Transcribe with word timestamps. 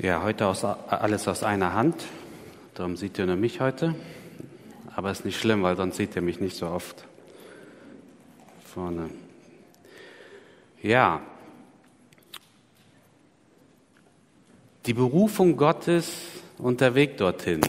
Ja, 0.00 0.22
heute 0.22 0.46
aus, 0.46 0.62
alles 0.62 1.26
aus 1.26 1.42
einer 1.42 1.74
Hand. 1.74 2.04
Darum 2.74 2.96
sieht 2.96 3.18
ihr 3.18 3.26
nur 3.26 3.34
mich 3.34 3.60
heute. 3.60 3.96
Aber 4.94 5.10
ist 5.10 5.24
nicht 5.24 5.40
schlimm, 5.40 5.64
weil 5.64 5.76
sonst 5.76 5.96
seht 5.96 6.14
ihr 6.14 6.22
mich 6.22 6.38
nicht 6.38 6.56
so 6.56 6.68
oft 6.68 7.04
vorne. 8.64 9.10
Ja. 10.80 11.20
Die 14.86 14.94
Berufung 14.94 15.56
Gottes 15.56 16.12
und 16.58 16.80
der 16.80 16.94
Weg 16.94 17.16
dorthin. 17.16 17.62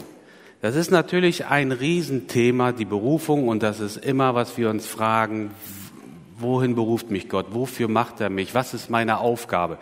Das 0.62 0.76
ist 0.76 0.92
natürlich 0.92 1.46
ein 1.46 1.72
Riesenthema, 1.72 2.70
die 2.70 2.84
Berufung, 2.84 3.48
und 3.48 3.64
das 3.64 3.80
ist 3.80 3.96
immer, 3.96 4.36
was 4.36 4.56
wir 4.56 4.70
uns 4.70 4.86
fragen, 4.86 5.50
wohin 6.38 6.76
beruft 6.76 7.10
mich 7.10 7.28
Gott? 7.28 7.46
Wofür 7.50 7.88
macht 7.88 8.20
er 8.20 8.30
mich? 8.30 8.54
Was 8.54 8.72
ist 8.72 8.88
meine 8.88 9.18
Aufgabe? 9.18 9.78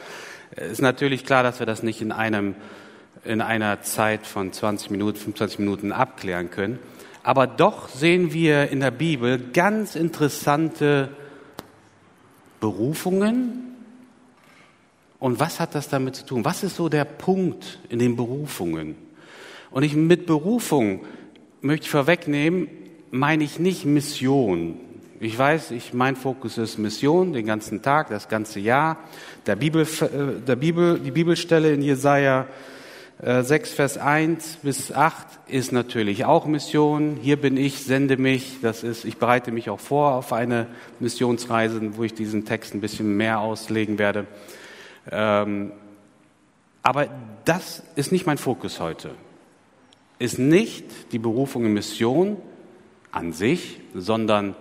Ist 0.59 0.83
natürlich 0.83 1.25
klar, 1.25 1.43
dass 1.43 1.59
wir 1.59 1.67
das 1.67 1.83
nicht 1.83 2.01
in 2.01 2.13
einem, 2.13 2.55
in 3.25 3.41
einer 3.41 3.83
Zeit 3.83 4.27
von 4.27 4.53
20 4.53 4.91
Minuten, 4.91 5.19
25 5.19 5.59
Minuten 5.61 5.93
abklären 5.93 6.51
können. 6.51 6.79
Aber 7.23 7.47
doch 7.47 7.89
sehen 7.89 8.33
wir 8.33 8.71
in 8.71 8.81
der 8.81 8.91
Bibel 8.91 9.39
ganz 9.53 9.95
interessante 9.95 11.11
Berufungen. 12.61 13.77
Und 15.19 15.41
was 15.41 15.61
hat 15.61 15.75
das 15.75 15.89
damit 15.89 16.17
zu 16.17 16.27
tun? 16.27 16.45
Was 16.45 16.63
ist 16.63 16.77
so 16.77 16.89
der 16.89 17.05
Punkt 17.05 17.81
in 17.89 17.99
den 17.99 18.17
Berufungen? 18.17 18.97
Und 19.71 19.83
ich 19.83 19.95
mit 19.95 20.27
Berufung 20.27 21.05
möchte 21.61 21.85
ich 21.85 21.91
vorwegnehmen, 21.91 22.69
meine 23.11 23.45
ich 23.45 23.59
nicht 23.59 23.85
Mission, 23.85 24.81
ich 25.21 25.37
weiß, 25.37 25.73
ich, 25.73 25.93
mein 25.93 26.15
Fokus 26.15 26.59
ist 26.59 26.79
Mission, 26.79 27.33
den 27.33 27.47
ganzen 27.47 27.83
Tag, 27.83 28.09
das 28.09 28.29
ganze 28.29 28.61
Jahr. 28.61 28.99
Der 29.47 29.57
Bibel, 29.57 29.83
äh, 29.83 30.41
der 30.47 30.57
Bibel, 30.57 30.99
die 30.99 31.11
Bibelstelle 31.11 31.73
in 31.73 31.83
Jesaja 31.83 32.47
6, 33.21 33.51
äh, 33.51 33.75
Vers 33.75 33.99
1 33.99 34.59
bis 34.63 34.93
8 34.93 35.27
ist 35.49 35.73
natürlich 35.73 36.25
auch 36.25 36.47
Mission. 36.47 37.19
Hier 37.21 37.37
bin 37.37 37.57
ich, 37.57 37.85
sende 37.85 38.17
mich. 38.17 38.59
Das 38.63 38.85
ist, 38.85 39.05
ich 39.05 39.17
bereite 39.17 39.51
mich 39.51 39.71
auch 39.71 39.81
vor 39.81 40.13
auf 40.13 40.33
eine 40.33 40.69
Missionsreise, 41.01 41.81
wo 41.97 42.05
ich 42.05 42.15
diesen 42.15 42.45
Text 42.45 42.75
ein 42.75 42.81
bisschen 42.81 43.17
mehr 43.17 43.41
auslegen 43.41 43.99
werde. 43.99 44.27
Ähm, 45.11 45.73
aber 46.83 47.09
das 47.45 47.83
ist 47.97 48.13
nicht 48.13 48.27
mein 48.27 48.39
Fokus 48.39 48.79
heute. 48.79 49.11
Ist 50.21 50.39
nicht 50.39 50.85
die 51.11 51.19
Berufung 51.19 51.65
in 51.65 51.73
Mission 51.73 52.37
an 53.11 53.33
sich, 53.33 53.81
sondern 53.95 54.55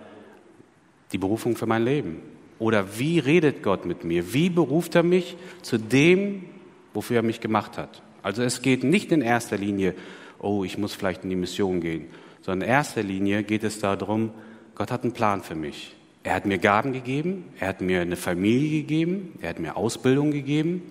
die 1.12 1.18
Berufung 1.18 1.56
für 1.56 1.66
mein 1.66 1.84
Leben? 1.84 2.20
Oder 2.58 2.98
wie 2.98 3.18
redet 3.18 3.62
Gott 3.62 3.86
mit 3.86 4.04
mir? 4.04 4.32
Wie 4.32 4.50
beruft 4.50 4.94
er 4.94 5.02
mich 5.02 5.36
zu 5.62 5.78
dem, 5.78 6.44
wofür 6.92 7.16
er 7.16 7.22
mich 7.22 7.40
gemacht 7.40 7.78
hat? 7.78 8.02
Also 8.22 8.42
es 8.42 8.62
geht 8.62 8.82
nicht 8.82 9.12
in 9.12 9.22
erster 9.22 9.56
Linie, 9.56 9.94
oh, 10.40 10.64
ich 10.64 10.76
muss 10.76 10.94
vielleicht 10.94 11.24
in 11.24 11.30
die 11.30 11.36
Mission 11.36 11.80
gehen, 11.80 12.06
sondern 12.42 12.68
in 12.68 12.74
erster 12.74 13.02
Linie 13.02 13.44
geht 13.44 13.62
es 13.62 13.78
darum, 13.78 14.30
Gott 14.74 14.90
hat 14.90 15.02
einen 15.02 15.12
Plan 15.12 15.42
für 15.42 15.54
mich. 15.54 15.94
Er 16.24 16.34
hat 16.34 16.46
mir 16.46 16.58
Gaben 16.58 16.92
gegeben, 16.92 17.44
er 17.58 17.68
hat 17.68 17.80
mir 17.80 18.00
eine 18.00 18.16
Familie 18.16 18.82
gegeben, 18.82 19.32
er 19.40 19.50
hat 19.50 19.60
mir 19.60 19.76
Ausbildung 19.76 20.30
gegeben. 20.30 20.82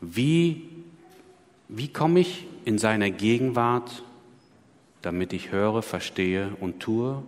Wie, 0.00 0.68
wie 1.68 1.88
komme 1.88 2.20
ich 2.20 2.46
in 2.64 2.78
seiner 2.78 3.10
Gegenwart, 3.10 4.04
damit 5.02 5.32
ich 5.32 5.50
höre, 5.50 5.82
verstehe 5.82 6.50
und 6.60 6.80
tue 6.80 7.22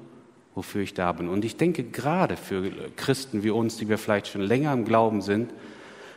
wofür 0.54 0.82
ich 0.82 0.94
da 0.94 1.12
bin. 1.12 1.28
Und 1.28 1.44
ich 1.44 1.56
denke 1.56 1.84
gerade 1.84 2.36
für 2.36 2.70
Christen 2.96 3.42
wie 3.42 3.50
uns, 3.50 3.76
die 3.76 3.88
wir 3.88 3.98
vielleicht 3.98 4.28
schon 4.28 4.42
länger 4.42 4.72
im 4.72 4.84
Glauben 4.84 5.22
sind, 5.22 5.52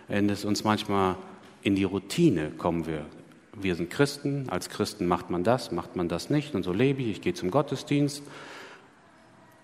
wenn 0.07 0.29
es 0.29 0.45
uns 0.45 0.63
manchmal 0.63 1.15
in 1.61 1.75
die 1.75 1.83
Routine 1.83 2.51
kommen 2.51 2.87
wir. 2.87 3.05
Wir 3.55 3.75
sind 3.75 3.89
Christen, 3.89 4.49
als 4.49 4.69
Christen 4.69 5.05
macht 5.05 5.29
man 5.29 5.43
das, 5.43 5.71
macht 5.71 5.95
man 5.95 6.09
das 6.09 6.29
nicht 6.29 6.55
und 6.55 6.63
so 6.63 6.73
lebe 6.73 7.01
ich, 7.01 7.09
ich 7.09 7.21
gehe 7.21 7.33
zum 7.33 7.51
Gottesdienst. 7.51 8.23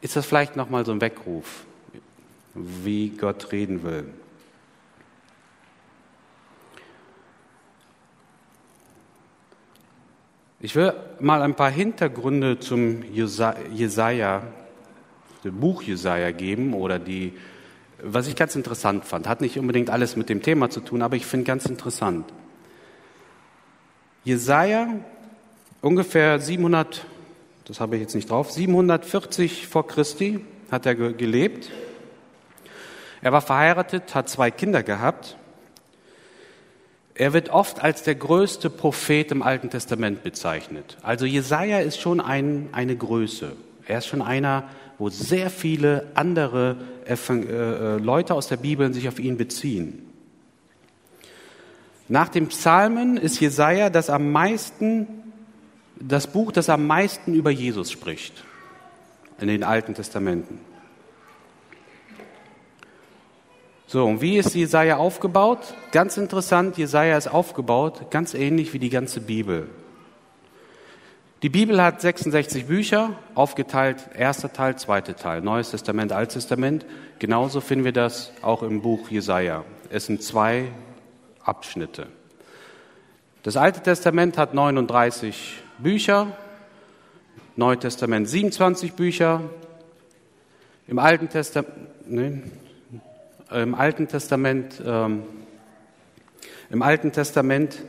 Ist 0.01 0.15
das 0.15 0.25
vielleicht 0.25 0.55
nochmal 0.55 0.85
so 0.85 0.91
ein 0.91 1.01
Weckruf, 1.01 1.65
wie 2.53 3.09
Gott 3.09 3.51
reden 3.51 3.83
will? 3.83 4.05
Ich 10.61 10.75
will 10.75 10.93
mal 11.19 11.41
ein 11.41 11.55
paar 11.55 11.71
Hintergründe 11.71 12.59
zum 12.59 13.03
Jesaja 13.13 14.43
dem 15.43 15.59
Buch 15.59 15.81
Jesaja 15.81 16.31
geben 16.31 16.73
oder 16.73 16.99
die, 16.99 17.33
was 18.01 18.27
ich 18.27 18.35
ganz 18.35 18.55
interessant 18.55 19.05
fand. 19.05 19.27
Hat 19.27 19.41
nicht 19.41 19.57
unbedingt 19.57 19.89
alles 19.89 20.15
mit 20.15 20.29
dem 20.29 20.41
Thema 20.41 20.69
zu 20.69 20.81
tun, 20.81 21.01
aber 21.01 21.15
ich 21.15 21.25
finde 21.25 21.45
ganz 21.45 21.65
interessant. 21.65 22.25
Jesaja, 24.23 24.87
ungefähr 25.81 26.39
700, 26.39 27.05
das 27.65 27.79
habe 27.79 27.95
ich 27.95 28.01
jetzt 28.01 28.15
nicht 28.15 28.29
drauf, 28.29 28.51
740 28.51 29.67
vor 29.67 29.87
Christi 29.87 30.45
hat 30.71 30.85
er 30.85 30.95
gelebt. 30.95 31.71
Er 33.21 33.31
war 33.31 33.41
verheiratet, 33.41 34.15
hat 34.15 34.29
zwei 34.29 34.51
Kinder 34.51 34.83
gehabt. 34.83 35.35
Er 37.15 37.33
wird 37.33 37.49
oft 37.49 37.81
als 37.83 38.03
der 38.03 38.15
größte 38.15 38.69
Prophet 38.69 39.31
im 39.31 39.41
Alten 39.41 39.69
Testament 39.69 40.23
bezeichnet. 40.23 40.97
Also 41.01 41.25
Jesaja 41.25 41.79
ist 41.79 41.99
schon 41.99 42.21
ein, 42.21 42.69
eine 42.71 42.95
Größe. 42.95 43.57
Er 43.87 43.97
ist 43.97 44.07
schon 44.07 44.21
einer, 44.21 44.69
wo 44.99 45.09
sehr 45.09 45.49
viele 45.49 46.07
andere 46.13 46.75
äh, 47.05 47.13
äh, 47.13 47.97
Leute 47.97 48.35
aus 48.35 48.47
der 48.49 48.57
Bibel 48.57 48.93
sich 48.93 49.07
auf 49.07 49.17
ihn 49.17 49.37
beziehen. 49.37 50.05
Nach 52.09 52.27
dem 52.27 52.47
Psalmen 52.47 53.17
ist 53.17 53.39
Jesaja 53.39 53.89
das 53.89 54.09
am 54.09 54.31
meisten, 54.31 55.07
das 55.99 56.27
Buch, 56.27 56.51
das 56.51 56.69
am 56.69 56.85
meisten 56.85 57.33
über 57.33 57.49
Jesus 57.49 57.91
spricht 57.91 58.43
in 59.39 59.47
den 59.47 59.63
Alten 59.63 59.93
Testamenten. 59.93 60.59
So, 63.87 64.05
und 64.05 64.21
wie 64.21 64.37
ist 64.37 64.53
Jesaja 64.53 64.97
aufgebaut? 64.97 65.73
Ganz 65.91 66.17
interessant, 66.17 66.77
Jesaja 66.77 67.17
ist 67.17 67.27
aufgebaut, 67.27 68.11
ganz 68.11 68.33
ähnlich 68.33 68.73
wie 68.73 68.79
die 68.79 68.89
ganze 68.89 69.21
Bibel. 69.21 69.67
Die 71.41 71.47
Bibel 71.47 71.81
hat 71.81 72.01
66 72.01 72.65
Bücher, 72.65 73.15
aufgeteilt, 73.33 74.09
erster 74.13 74.51
Teil, 74.51 74.75
zweiter 74.75 75.15
Teil, 75.15 75.39
Neues 75.41 75.71
Testament, 75.71 76.11
Altes 76.11 76.33
Testament. 76.33 76.85
Genauso 77.17 77.61
finden 77.61 77.85
wir 77.85 77.93
das 77.93 78.33
auch 78.41 78.61
im 78.61 78.81
Buch 78.81 79.07
Jesaja. 79.07 79.63
Es 79.89 80.07
sind 80.07 80.21
zwei 80.21 80.65
Abschnitte. 81.41 82.07
Das 83.43 83.55
Alte 83.55 83.81
Testament 83.81 84.37
hat 84.37 84.53
39 84.53 85.63
Bücher, 85.77 86.27
Neue 87.55 87.79
Testament 87.79 88.27
27 88.27 88.93
Bücher. 88.93 89.41
Im 90.89 90.99
Alten 90.99 91.29
Testament, 91.29 91.69
nee, 92.05 92.41
im 93.49 93.75
Alten 93.75 94.09
Testament, 94.09 94.81
ähm, 94.85 95.23
im 96.69 96.81
Alten 96.81 97.13
Testament 97.13 97.81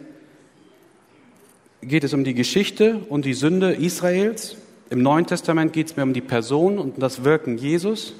geht 1.82 2.04
es 2.04 2.12
um 2.12 2.24
die 2.24 2.34
Geschichte 2.34 3.00
und 3.08 3.24
die 3.24 3.34
Sünde 3.34 3.72
Israels. 3.72 4.56
Im 4.90 5.02
Neuen 5.02 5.26
Testament 5.26 5.72
geht 5.72 5.88
es 5.88 5.96
mir 5.96 6.02
um 6.02 6.12
die 6.12 6.20
Person 6.20 6.78
und 6.78 7.02
das 7.02 7.24
Wirken 7.24 7.56
Jesus. 7.56 8.14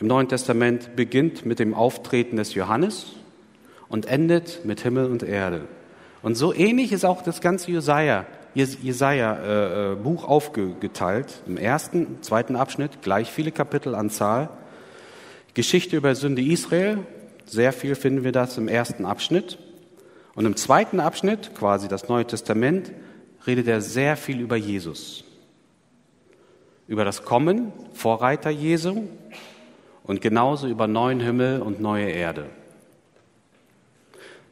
Im 0.00 0.08
Neuen 0.08 0.28
Testament 0.28 0.96
beginnt 0.96 1.46
mit 1.46 1.58
dem 1.58 1.72
Auftreten 1.74 2.36
des 2.36 2.54
Johannes 2.54 3.14
und 3.88 4.06
endet 4.06 4.64
mit 4.64 4.80
Himmel 4.80 5.10
und 5.10 5.22
Erde. 5.22 5.62
Und 6.22 6.34
so 6.34 6.52
ähnlich 6.52 6.92
ist 6.92 7.04
auch 7.04 7.22
das 7.22 7.40
ganze 7.40 7.70
Jesaja, 7.70 8.26
Jesaja 8.54 9.36
äh, 9.36 9.92
äh, 9.92 9.94
Buch 9.94 10.24
aufgeteilt. 10.24 11.42
Im 11.46 11.56
ersten, 11.56 12.22
zweiten 12.22 12.56
Abschnitt 12.56 13.02
gleich 13.02 13.30
viele 13.30 13.52
Kapitel 13.52 13.94
an 13.94 14.10
Zahl. 14.10 14.50
Geschichte 15.54 15.96
über 15.96 16.14
Sünde 16.14 16.42
Israel, 16.42 16.98
sehr 17.44 17.72
viel 17.72 17.94
finden 17.94 18.24
wir 18.24 18.32
das 18.32 18.58
im 18.58 18.68
ersten 18.68 19.04
Abschnitt. 19.04 19.58
Und 20.36 20.44
im 20.44 20.54
zweiten 20.54 21.00
Abschnitt, 21.00 21.54
quasi 21.54 21.88
das 21.88 22.08
Neue 22.08 22.26
Testament, 22.26 22.92
redet 23.46 23.66
er 23.66 23.80
sehr 23.80 24.16
viel 24.16 24.40
über 24.40 24.56
Jesus. 24.56 25.24
Über 26.86 27.04
das 27.04 27.24
Kommen, 27.24 27.72
Vorreiter 27.94 28.50
Jesu 28.50 29.08
und 30.04 30.20
genauso 30.20 30.68
über 30.68 30.86
neuen 30.86 31.20
Himmel 31.20 31.62
und 31.62 31.80
neue 31.80 32.10
Erde. 32.10 32.46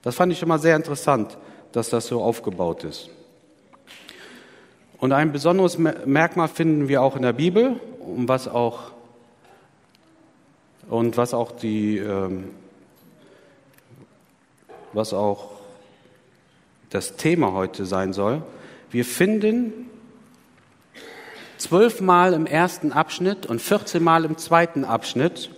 Das 0.03 0.17
fand 0.17 0.33
ich 0.33 0.43
immer 0.43 0.59
sehr 0.59 0.75
interessant, 0.75 1.37
dass 1.73 1.91
das 1.91 2.07
so 2.07 2.23
aufgebaut 2.23 2.83
ist. 2.85 3.11
Und 4.99 5.13
ein 5.13 5.33
besonderes 5.33 5.77
Merkmal 5.79 6.49
finden 6.49 6.89
wir 6.89 7.03
auch 7.03 7.15
in 7.15 7.23
der 7.23 7.35
Bibel, 7.35 7.79
und 8.01 8.29
was 8.29 8.49
auch, 8.49 8.93
und 10.89 11.17
was 11.17 11.35
auch 11.35 11.53
die, 11.53 11.99
ähm, 11.99 12.51
was 14.93 15.13
auch 15.13 15.54
das 16.95 17.17
Thema 17.17 17.53
heute 17.53 17.87
sein 17.87 18.13
soll. 18.13 18.41
Wir 18.89 19.05
finden 19.05 19.91
zwölfmal 21.57 22.35
im 22.35 22.47
ersten 22.47 22.93
Abschnitt 22.93 23.47
und 23.47 23.61
14 23.61 24.01
Mal 24.01 24.25
im 24.25 24.39
zweiten 24.39 24.85
Abschnitt 24.85 25.51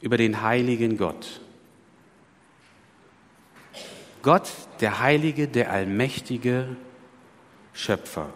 über 0.00 0.16
den 0.16 0.40
heiligen 0.40 0.96
Gott. 0.96 1.42
Gott, 4.22 4.50
der 4.80 5.00
Heilige, 5.00 5.48
der 5.48 5.70
Allmächtige 5.70 6.76
Schöpfer. 7.74 8.30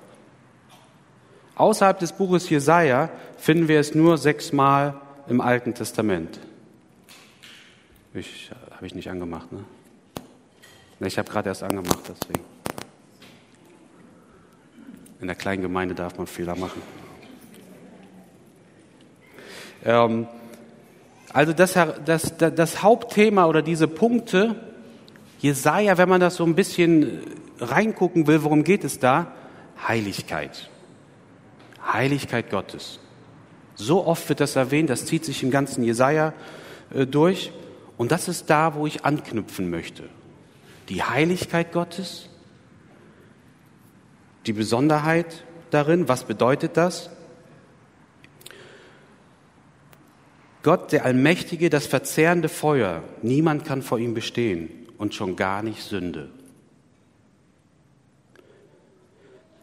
Außerhalb 1.54 1.98
des 1.98 2.12
Buches 2.12 2.50
Jesaja 2.50 3.08
finden 3.38 3.68
wir 3.68 3.80
es 3.80 3.94
nur 3.94 4.18
sechsmal 4.18 5.00
im 5.28 5.40
Alten 5.40 5.72
Testament. 5.72 6.40
Ich, 8.12 8.50
habe 8.70 8.86
ich 8.86 8.94
nicht 8.94 9.08
angemacht, 9.08 9.50
ne? 9.50 9.64
Ich 11.00 11.16
habe 11.16 11.30
gerade 11.30 11.48
erst 11.48 11.62
angemacht, 11.62 12.00
deswegen. 12.08 12.44
In 15.20 15.26
der 15.26 15.36
kleinen 15.36 15.62
Gemeinde 15.62 15.94
darf 15.94 16.18
man 16.18 16.26
Fehler 16.26 16.56
machen. 16.56 16.82
Ähm, 19.84 20.26
also 21.32 21.52
das, 21.52 21.74
das, 22.04 22.36
das 22.36 22.82
Hauptthema 22.82 23.46
oder 23.46 23.62
diese 23.62 23.86
Punkte, 23.86 24.56
Jesaja, 25.40 25.98
wenn 25.98 26.08
man 26.08 26.20
das 26.20 26.36
so 26.36 26.44
ein 26.44 26.54
bisschen 26.54 27.20
reingucken 27.60 28.26
will, 28.26 28.42
worum 28.42 28.64
geht 28.64 28.82
es 28.82 28.98
da? 28.98 29.32
Heiligkeit. 29.86 30.68
Heiligkeit 31.92 32.50
Gottes. 32.50 32.98
So 33.76 34.04
oft 34.04 34.28
wird 34.28 34.40
das 34.40 34.56
erwähnt, 34.56 34.90
das 34.90 35.06
zieht 35.06 35.24
sich 35.24 35.44
im 35.44 35.52
ganzen 35.52 35.84
Jesaja 35.84 36.32
äh, 36.92 37.06
durch. 37.06 37.52
Und 37.96 38.10
das 38.10 38.28
ist 38.28 38.50
da, 38.50 38.74
wo 38.74 38.86
ich 38.86 39.04
anknüpfen 39.04 39.70
möchte. 39.70 40.04
Die 40.88 41.02
Heiligkeit 41.02 41.73
Gottes, 41.73 42.29
die 44.46 44.52
Besonderheit 44.52 45.44
darin, 45.70 46.08
was 46.08 46.25
bedeutet 46.25 46.76
das? 46.76 47.11
Gott, 50.62 50.93
der 50.93 51.05
Allmächtige, 51.05 51.70
das 51.70 51.87
verzehrende 51.87 52.49
Feuer, 52.49 53.02
niemand 53.23 53.64
kann 53.64 53.82
vor 53.82 53.99
ihm 53.99 54.14
bestehen 54.14 54.70
und 54.96 55.14
schon 55.14 55.37
gar 55.37 55.62
nicht 55.62 55.82
Sünde. 55.82 56.31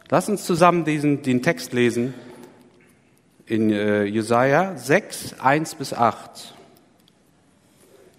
Lass 0.08 0.28
uns 0.28 0.44
zusammen 0.44 0.84
diesen, 0.84 1.22
den 1.22 1.42
Text 1.42 1.72
lesen 1.72 2.14
in 3.44 3.70
äh, 3.70 4.04
Jesaja 4.04 4.76
6, 4.76 5.40
1 5.40 5.74
bis 5.74 5.92
8. 5.92 6.54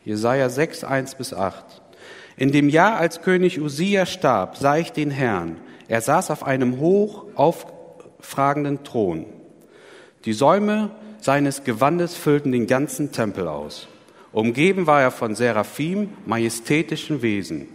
Jesaja 0.03 0.49
6, 0.49 0.83
1 0.83 1.15
bis 1.15 1.33
8. 1.33 1.81
In 2.39 2.51
dem 2.51 2.69
Jahr, 2.69 2.97
als 2.97 3.23
König 3.23 3.59
Usia 3.59 4.05
starb, 4.05 4.57
sah 4.57 4.77
ich 4.77 4.91
den 4.91 5.09
Herrn. 5.09 5.57
Er 5.87 6.01
saß 6.01 6.29
auf 6.29 6.43
einem 6.43 6.79
hoch 6.79 7.25
auffragenden 7.33 8.83
Thron. 8.83 9.25
Die 10.23 10.33
Säume 10.33 10.91
seines 11.19 11.63
Gewandes 11.63 12.15
füllten 12.15 12.51
den 12.51 12.67
ganzen 12.67 13.11
Tempel 13.11 13.47
aus. 13.47 13.87
Umgeben 14.31 14.85
war 14.85 15.01
er 15.01 15.09
von 15.09 15.33
Seraphim, 15.33 16.09
majestätischen 16.27 17.23
Wesen. 17.23 17.69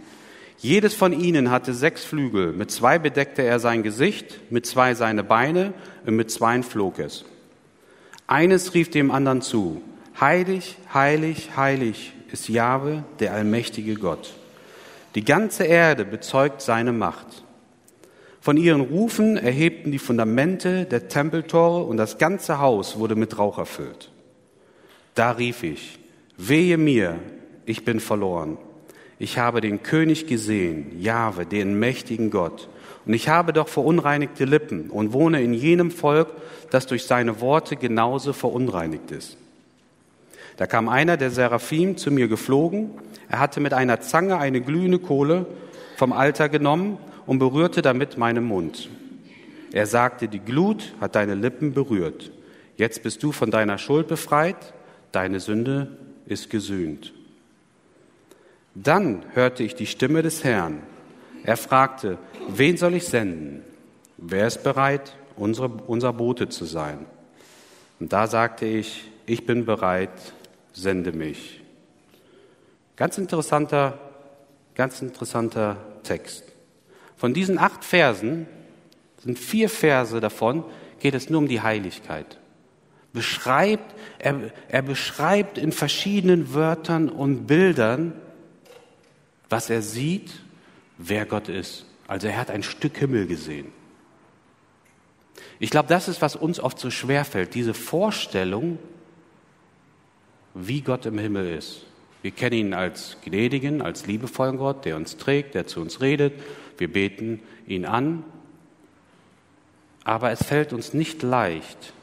Jedes 0.59 0.93
von 0.93 1.11
ihnen 1.11 1.51
hatte 1.51 1.73
sechs 1.73 2.05
Flügel, 2.05 2.53
mit 2.53 2.71
zwei 2.71 2.99
bedeckte 2.99 3.41
er 3.41 3.59
sein 3.59 3.83
Gesicht, 3.83 4.49
mit 4.49 4.65
zwei 4.65 4.95
seine 4.95 5.25
Beine 5.25 5.73
und 6.05 6.15
mit 6.15 6.31
zweien 6.31 6.63
flog 6.63 6.99
es. 6.99 7.25
Eines 8.27 8.73
rief 8.73 8.89
dem 8.89 9.11
anderen 9.11 9.41
zu, 9.41 9.81
heilig, 10.21 10.77
heilig, 10.93 11.49
heilig 11.57 12.13
ist 12.31 12.47
Jahwe, 12.47 13.03
der 13.19 13.33
allmächtige 13.33 13.95
Gott. 13.95 14.33
Die 15.15 15.23
ganze 15.23 15.65
Erde 15.65 16.05
bezeugt 16.05 16.61
seine 16.61 16.91
Macht. 16.91 17.43
Von 18.41 18.57
ihren 18.57 18.81
Rufen 18.81 19.37
erhebten 19.37 19.91
die 19.91 19.99
Fundamente 19.99 20.85
der 20.85 21.07
Tempeltore 21.07 21.83
und 21.83 21.97
das 21.97 22.17
ganze 22.17 22.59
Haus 22.59 22.97
wurde 22.97 23.15
mit 23.15 23.37
Rauch 23.37 23.57
erfüllt. 23.57 24.11
Da 25.15 25.31
rief 25.31 25.63
ich, 25.63 25.99
wehe 26.37 26.77
mir, 26.77 27.19
ich 27.65 27.85
bin 27.85 27.99
verloren. 27.99 28.57
Ich 29.19 29.37
habe 29.37 29.61
den 29.61 29.83
König 29.83 30.27
gesehen, 30.27 30.99
Jahwe, 30.99 31.45
den 31.45 31.79
mächtigen 31.79 32.31
Gott. 32.31 32.67
Und 33.05 33.13
ich 33.13 33.29
habe 33.29 33.53
doch 33.53 33.67
verunreinigte 33.67 34.45
Lippen 34.45 34.89
und 34.89 35.13
wohne 35.13 35.41
in 35.41 35.53
jenem 35.53 35.91
Volk, 35.91 36.27
das 36.71 36.87
durch 36.87 37.05
seine 37.05 37.39
Worte 37.39 37.75
genauso 37.75 38.33
verunreinigt 38.33 39.11
ist. 39.11 39.37
Da 40.57 40.67
kam 40.67 40.89
einer 40.89 41.17
der 41.17 41.31
Seraphim 41.31 41.97
zu 41.97 42.11
mir 42.11 42.27
geflogen. 42.27 42.91
Er 43.29 43.39
hatte 43.39 43.59
mit 43.59 43.73
einer 43.73 44.01
Zange 44.01 44.37
eine 44.37 44.61
glühende 44.61 44.99
Kohle 44.99 45.45
vom 45.97 46.13
Alter 46.13 46.49
genommen 46.49 46.97
und 47.25 47.39
berührte 47.39 47.81
damit 47.81 48.17
meinen 48.17 48.43
Mund. 48.43 48.89
Er 49.71 49.87
sagte, 49.87 50.27
die 50.27 50.39
Glut 50.39 50.93
hat 51.01 51.15
deine 51.15 51.33
Lippen 51.33 51.73
berührt. 51.73 52.31
Jetzt 52.77 53.01
bist 53.03 53.23
du 53.23 53.31
von 53.31 53.49
deiner 53.49 53.77
Schuld 53.77 54.07
befreit, 54.07 54.73
deine 55.11 55.39
Sünde 55.39 55.97
ist 56.25 56.49
gesühnt. 56.49 57.13
Dann 58.75 59.23
hörte 59.33 59.63
ich 59.63 59.75
die 59.75 59.85
Stimme 59.85 60.21
des 60.21 60.43
Herrn. 60.43 60.81
Er 61.43 61.57
fragte, 61.57 62.17
wen 62.47 62.77
soll 62.77 62.95
ich 62.95 63.05
senden? 63.05 63.63
Wer 64.17 64.47
ist 64.47 64.63
bereit, 64.63 65.15
unsere, 65.35 65.67
unser 65.67 66.13
Bote 66.13 66.49
zu 66.49 66.65
sein? 66.65 67.05
Und 67.99 68.13
da 68.13 68.27
sagte 68.27 68.65
ich, 68.65 69.09
ich 69.25 69.45
bin 69.45 69.65
bereit, 69.65 70.11
sende 70.73 71.11
mich. 71.11 71.61
Ganz 72.95 73.17
interessanter, 73.17 73.97
ganz 74.75 75.01
interessanter 75.01 75.77
Text. 76.03 76.43
Von 77.15 77.33
diesen 77.33 77.57
acht 77.57 77.85
Versen 77.85 78.47
sind 79.23 79.39
vier 79.39 79.69
Verse 79.69 80.19
davon, 80.19 80.65
geht 80.99 81.13
es 81.13 81.29
nur 81.29 81.39
um 81.39 81.47
die 81.47 81.61
Heiligkeit. 81.61 82.39
Beschreibt, 83.13 83.93
er, 84.19 84.51
er 84.67 84.81
beschreibt 84.81 85.57
in 85.57 85.71
verschiedenen 85.71 86.53
Wörtern 86.53 87.09
und 87.09 87.45
Bildern, 87.45 88.13
was 89.49 89.69
er 89.69 89.81
sieht, 89.81 90.31
wer 90.97 91.25
Gott 91.25 91.47
ist. 91.47 91.85
Also 92.07 92.27
er 92.27 92.37
hat 92.37 92.49
ein 92.49 92.63
Stück 92.63 92.97
Himmel 92.97 93.27
gesehen. 93.27 93.71
Ich 95.59 95.69
glaube, 95.69 95.87
das 95.87 96.07
ist, 96.07 96.21
was 96.21 96.35
uns 96.35 96.59
oft 96.59 96.79
so 96.79 96.89
schwer 96.89 97.23
fällt, 97.23 97.53
diese 97.53 97.73
Vorstellung, 97.73 98.79
wie 100.53 100.81
Gott 100.81 101.05
im 101.05 101.17
Himmel 101.17 101.55
ist. 101.57 101.85
Wir 102.21 102.31
kennen 102.31 102.55
ihn 102.55 102.73
als 102.73 103.17
gnädigen, 103.23 103.81
als 103.81 104.05
liebevollen 104.05 104.57
Gott, 104.57 104.85
der 104.85 104.95
uns 104.95 105.17
trägt, 105.17 105.55
der 105.55 105.67
zu 105.67 105.81
uns 105.81 105.99
redet. 105.99 106.33
Wir 106.77 106.91
beten 106.91 107.41
ihn 107.67 107.85
an. 107.85 108.23
Aber 110.03 110.31
es 110.31 110.43
fällt 110.43 110.73
uns 110.73 110.93
nicht 110.93 111.21
leicht, 111.21 111.93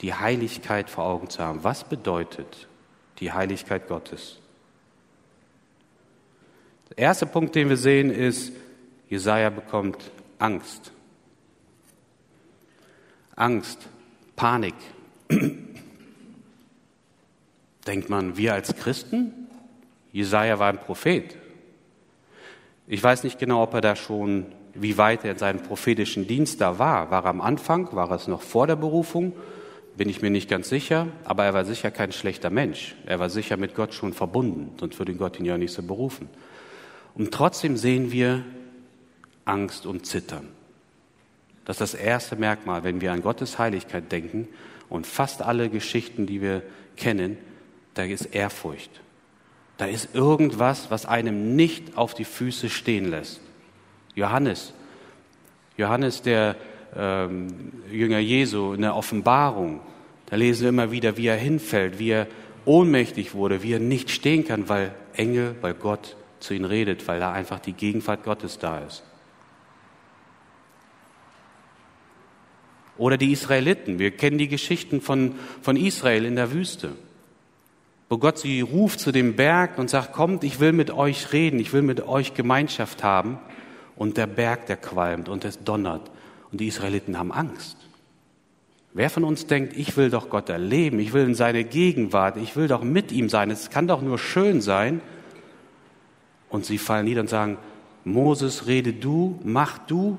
die 0.00 0.14
Heiligkeit 0.14 0.90
vor 0.90 1.04
Augen 1.04 1.28
zu 1.30 1.42
haben. 1.42 1.64
Was 1.64 1.84
bedeutet 1.84 2.68
die 3.18 3.32
Heiligkeit 3.32 3.88
Gottes? 3.88 4.38
Der 6.90 6.98
erste 6.98 7.26
Punkt, 7.26 7.54
den 7.54 7.68
wir 7.68 7.76
sehen, 7.76 8.10
ist, 8.10 8.52
Jesaja 9.08 9.50
bekommt 9.50 10.10
Angst. 10.38 10.92
Angst, 13.34 13.88
Panik. 14.36 14.74
Denkt 17.86 18.08
man, 18.08 18.36
wir 18.36 18.54
als 18.54 18.74
Christen? 18.76 19.32
Jesaja 20.12 20.58
war 20.58 20.68
ein 20.68 20.78
Prophet. 20.78 21.36
Ich 22.86 23.02
weiß 23.02 23.24
nicht 23.24 23.38
genau, 23.38 23.62
ob 23.62 23.74
er 23.74 23.80
da 23.80 23.96
schon, 23.96 24.46
wie 24.74 24.96
weit 24.98 25.24
er 25.24 25.32
in 25.32 25.38
seinem 25.38 25.62
prophetischen 25.62 26.26
Dienst 26.26 26.60
da 26.60 26.78
war. 26.78 27.10
War 27.10 27.24
er 27.24 27.30
am 27.30 27.40
Anfang? 27.40 27.88
War 27.92 28.10
es 28.12 28.28
noch 28.28 28.42
vor 28.42 28.66
der 28.66 28.76
Berufung? 28.76 29.32
Bin 29.96 30.08
ich 30.08 30.22
mir 30.22 30.30
nicht 30.30 30.48
ganz 30.48 30.68
sicher. 30.68 31.08
Aber 31.24 31.44
er 31.44 31.54
war 31.54 31.64
sicher 31.64 31.90
kein 31.90 32.12
schlechter 32.12 32.50
Mensch. 32.50 32.94
Er 33.06 33.18
war 33.18 33.30
sicher 33.30 33.56
mit 33.56 33.74
Gott 33.74 33.94
schon 33.94 34.12
verbunden. 34.12 34.74
Sonst 34.78 34.98
würde 34.98 35.14
Gott 35.14 35.38
ihn 35.38 35.46
ja 35.46 35.58
nicht 35.58 35.72
so 35.72 35.82
berufen. 35.82 36.28
Und 37.14 37.32
trotzdem 37.32 37.76
sehen 37.76 38.12
wir 38.12 38.44
Angst 39.44 39.86
und 39.86 40.06
Zittern. 40.06 40.48
Das 41.64 41.80
ist 41.80 41.94
das 41.94 42.00
erste 42.00 42.36
Merkmal, 42.36 42.84
wenn 42.84 43.00
wir 43.00 43.12
an 43.12 43.22
Gottes 43.22 43.58
Heiligkeit 43.58 44.12
denken 44.12 44.48
und 44.88 45.06
fast 45.06 45.42
alle 45.42 45.70
Geschichten, 45.70 46.26
die 46.26 46.42
wir 46.42 46.62
kennen, 46.96 47.38
da 47.94 48.02
ist 48.02 48.26
Ehrfurcht. 48.34 48.90
Da 49.76 49.86
ist 49.86 50.14
irgendwas, 50.14 50.90
was 50.90 51.06
einem 51.06 51.56
nicht 51.56 51.96
auf 51.96 52.14
die 52.14 52.24
Füße 52.24 52.68
stehen 52.68 53.10
lässt. 53.10 53.40
Johannes, 54.14 54.72
Johannes, 55.76 56.22
der 56.22 56.54
ähm, 56.96 57.72
Jünger 57.90 58.20
Jesu 58.20 58.72
in 58.74 58.82
der 58.82 58.94
Offenbarung, 58.94 59.80
da 60.26 60.36
lesen 60.36 60.62
wir 60.62 60.68
immer 60.68 60.90
wieder, 60.92 61.16
wie 61.16 61.26
er 61.26 61.36
hinfällt, 61.36 61.98
wie 61.98 62.10
er 62.10 62.28
ohnmächtig 62.64 63.34
wurde, 63.34 63.62
wie 63.62 63.72
er 63.72 63.80
nicht 63.80 64.10
stehen 64.10 64.46
kann, 64.46 64.68
weil 64.68 64.94
Engel, 65.14 65.56
weil 65.60 65.74
Gott 65.74 66.16
zu 66.38 66.54
ihm 66.54 66.64
redet, 66.64 67.06
weil 67.08 67.20
da 67.20 67.32
einfach 67.32 67.58
die 67.58 67.72
Gegenwart 67.72 68.22
Gottes 68.22 68.58
da 68.58 68.78
ist. 68.80 69.02
Oder 72.96 73.16
die 73.16 73.32
Israeliten. 73.32 73.98
Wir 73.98 74.12
kennen 74.12 74.38
die 74.38 74.46
Geschichten 74.46 75.00
von, 75.00 75.34
von 75.62 75.76
Israel 75.76 76.24
in 76.24 76.36
der 76.36 76.52
Wüste 76.52 76.92
wo 78.08 78.18
Gott 78.18 78.38
sie 78.38 78.60
ruft 78.60 79.00
zu 79.00 79.12
dem 79.12 79.36
Berg 79.36 79.78
und 79.78 79.90
sagt, 79.90 80.12
kommt, 80.12 80.44
ich 80.44 80.60
will 80.60 80.72
mit 80.72 80.90
euch 80.90 81.32
reden, 81.32 81.58
ich 81.58 81.72
will 81.72 81.82
mit 81.82 82.06
euch 82.06 82.34
Gemeinschaft 82.34 83.02
haben. 83.02 83.38
Und 83.96 84.16
der 84.16 84.26
Berg, 84.26 84.66
der 84.66 84.76
qualmt 84.76 85.28
und 85.28 85.44
es 85.44 85.62
donnert. 85.62 86.10
Und 86.50 86.60
die 86.60 86.66
Israeliten 86.66 87.18
haben 87.18 87.32
Angst. 87.32 87.76
Wer 88.92 89.10
von 89.10 89.24
uns 89.24 89.46
denkt, 89.46 89.76
ich 89.76 89.96
will 89.96 90.10
doch 90.10 90.30
Gott 90.30 90.48
erleben, 90.48 91.00
ich 91.00 91.12
will 91.12 91.24
in 91.24 91.34
seine 91.34 91.64
Gegenwart, 91.64 92.36
ich 92.36 92.54
will 92.54 92.68
doch 92.68 92.84
mit 92.84 93.10
ihm 93.10 93.28
sein, 93.28 93.50
es 93.50 93.70
kann 93.70 93.88
doch 93.88 94.02
nur 94.02 94.18
schön 94.18 94.60
sein. 94.60 95.00
Und 96.48 96.64
sie 96.64 96.78
fallen 96.78 97.06
nieder 97.06 97.22
und 97.22 97.28
sagen, 97.28 97.58
Moses, 98.04 98.68
rede 98.68 98.92
du, 98.92 99.40
mach 99.42 99.78
du, 99.78 100.18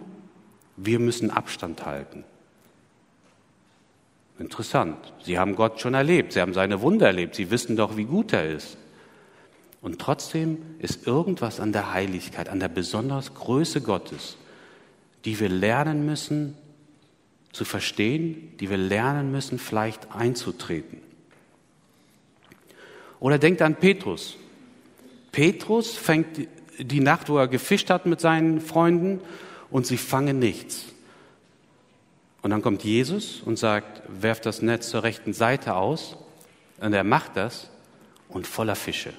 wir 0.75 0.99
müssen 0.99 1.31
Abstand 1.31 1.85
halten. 1.85 2.25
Interessant. 4.37 4.97
Sie 5.23 5.39
haben 5.39 5.55
Gott 5.55 5.79
schon 5.79 5.93
erlebt, 5.93 6.33
sie 6.33 6.41
haben 6.41 6.53
seine 6.53 6.81
Wunder 6.81 7.07
erlebt, 7.07 7.35
sie 7.35 7.51
wissen 7.51 7.75
doch, 7.75 7.95
wie 7.95 8.03
gut 8.03 8.33
er 8.33 8.49
ist. 8.49 8.77
Und 9.81 9.99
trotzdem 9.99 10.57
ist 10.79 11.07
irgendwas 11.07 11.59
an 11.59 11.71
der 11.71 11.93
Heiligkeit, 11.93 12.49
an 12.49 12.59
der 12.59 12.67
besonders 12.67 13.33
Größe 13.33 13.81
Gottes, 13.81 14.35
die 15.23 15.39
wir 15.39 15.49
lernen 15.49 16.05
müssen 16.05 16.57
zu 17.51 17.63
verstehen, 17.63 18.51
die 18.59 18.69
wir 18.69 18.77
lernen 18.77 19.31
müssen, 19.31 19.59
vielleicht 19.59 20.13
einzutreten. 20.13 20.99
Oder 23.21 23.37
denkt 23.37 23.61
an 23.61 23.75
Petrus. 23.75 24.35
Petrus 25.31 25.95
fängt 25.95 26.47
die 26.77 26.99
Nacht, 26.99 27.29
wo 27.29 27.37
er 27.37 27.47
gefischt 27.47 27.89
hat 27.89 28.05
mit 28.05 28.19
seinen 28.19 28.59
Freunden 28.59 29.21
und 29.69 29.85
sie 29.85 29.97
fangen 29.97 30.39
nichts. 30.39 30.85
Und 32.45 32.51
dann 32.51 32.61
kommt 32.61 32.83
Jesus 32.83 33.41
und 33.43 33.57
sagt, 33.57 34.03
werft 34.07 34.45
das 34.45 34.61
Netz 34.61 34.91
zur 34.91 35.01
rechten 35.01 35.33
Seite 35.33 35.73
aus. 35.73 36.15
Und 36.79 36.93
er 36.93 37.03
macht 37.03 37.35
das 37.37 37.71
und 38.29 38.45
voller 38.45 38.75
Fische. 38.75 39.13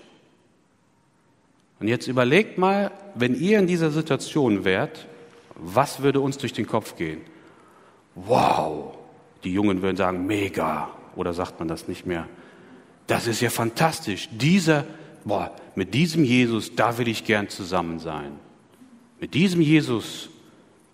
Und 1.81 1.89
jetzt 1.89 2.07
überlegt 2.07 2.57
mal, 2.57 2.93
wenn 3.17 3.35
ihr 3.35 3.59
in 3.59 3.67
dieser 3.67 3.91
Situation 3.91 4.65
wärt, 4.65 5.09
was 5.57 6.03
würde 6.03 6.21
uns 6.21 6.39
durch 6.39 6.53
den 6.53 6.69
Kopf 6.69 6.95
gehen? 6.95 7.21
Wow! 8.15 8.97
Die 9.43 9.53
Jungen 9.53 9.83
würden 9.83 9.97
sagen, 9.97 10.25
mega. 10.27 10.91
Oder 11.17 11.33
sagt 11.33 11.59
man 11.59 11.67
das 11.67 11.89
nicht 11.89 12.07
mehr? 12.07 12.29
Das 13.09 13.27
ist 13.27 13.41
ja 13.41 13.51
fantastisch. 13.51 14.29
Dieser, 14.31 14.85
boah, 15.25 15.51
mit 15.75 15.95
diesem 15.95 16.23
Jesus, 16.23 16.77
da 16.77 16.97
will 16.97 17.09
ich 17.09 17.25
gern 17.25 17.49
zusammen 17.49 17.99
sein. 17.99 18.39
Mit 19.19 19.35
diesem 19.35 19.63
Jesus 19.63 20.29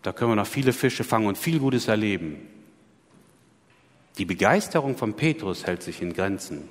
da 0.03 0.13
können 0.13 0.33
wir 0.33 0.37
noch 0.37 0.47
viele 0.47 0.73
Fische 0.73 1.05
fangen 1.05 1.27
und 1.27 1.39
viel 1.39 1.59
Gutes 1.59 1.89
erleben. 1.89 2.49
Die 4.19 4.25
Begeisterung 4.25 4.97
von 4.97 5.15
Petrus 5.15 5.67
hält 5.67 5.83
sich 5.83 6.03
in 6.03 6.13
Grenzen, 6.13 6.69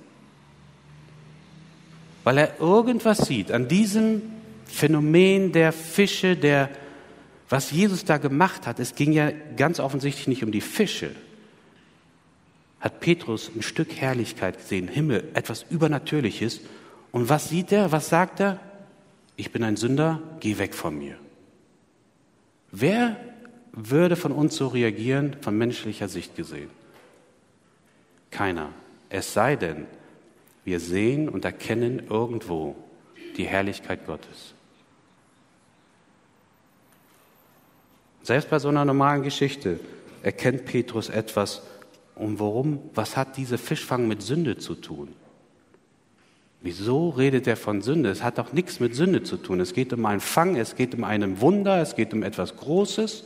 weil 2.23 2.37
er 2.37 2.59
irgendwas 2.59 3.19
sieht 3.19 3.51
an 3.51 3.67
diesem 3.67 4.21
Phänomen 4.65 5.51
der 5.51 5.71
Fische, 5.71 6.35
der, 6.35 6.69
was 7.49 7.71
Jesus 7.71 8.05
da 8.05 8.17
gemacht 8.17 8.67
hat. 8.67 8.79
Es 8.79 8.95
ging 8.95 9.11
ja 9.11 9.31
ganz 9.57 9.79
offensichtlich 9.79 10.27
nicht 10.27 10.43
um 10.43 10.51
die 10.51 10.61
Fische. 10.61 11.11
Hat 12.79 12.99
Petrus 12.99 13.51
ein 13.55 13.63
Stück 13.63 13.93
Herrlichkeit 13.95 14.57
gesehen, 14.57 14.87
Himmel, 14.87 15.29
etwas 15.33 15.65
Übernatürliches. 15.69 16.61
Und 17.11 17.27
was 17.27 17.49
sieht 17.49 17.71
er? 17.71 17.91
Was 17.91 18.09
sagt 18.09 18.39
er? 18.39 18.59
Ich 19.35 19.51
bin 19.51 19.63
ein 19.63 19.75
Sünder, 19.75 20.21
geh 20.39 20.57
weg 20.57 20.75
von 20.75 20.97
mir. 20.97 21.17
Wer 22.71 23.17
würde 23.73 24.15
von 24.15 24.31
uns 24.31 24.55
so 24.55 24.67
reagieren, 24.67 25.35
von 25.41 25.57
menschlicher 25.57 26.07
Sicht 26.07 26.35
gesehen? 26.35 26.69
Keiner. 28.29 28.69
Es 29.09 29.33
sei 29.33 29.57
denn, 29.57 29.85
wir 30.63 30.79
sehen 30.79 31.27
und 31.27 31.43
erkennen 31.43 32.07
irgendwo 32.09 32.75
die 33.35 33.45
Herrlichkeit 33.45 34.05
Gottes. 34.05 34.53
Selbst 38.23 38.49
bei 38.49 38.59
so 38.59 38.69
einer 38.69 38.85
normalen 38.85 39.23
Geschichte 39.23 39.79
erkennt 40.23 40.65
Petrus 40.65 41.09
etwas. 41.09 41.63
Und 42.15 42.39
warum? 42.39 42.79
Was 42.93 43.17
hat 43.17 43.35
diese 43.35 43.57
Fischfang 43.57 44.07
mit 44.07 44.21
Sünde 44.21 44.57
zu 44.57 44.75
tun? 44.75 45.13
Wieso 46.61 47.09
redet 47.09 47.47
er 47.47 47.57
von 47.57 47.81
Sünde? 47.81 48.09
Es 48.09 48.21
hat 48.21 48.37
doch 48.37 48.53
nichts 48.53 48.79
mit 48.79 48.95
Sünde 48.95 49.23
zu 49.23 49.37
tun. 49.37 49.59
Es 49.59 49.73
geht 49.73 49.91
um 49.93 50.05
einen 50.05 50.19
Fang, 50.19 50.55
es 50.55 50.75
geht 50.75 50.93
um 50.93 51.03
einen 51.03 51.41
Wunder, 51.41 51.81
es 51.81 51.95
geht 51.95 52.13
um 52.13 52.21
etwas 52.21 52.55
Großes. 52.55 53.23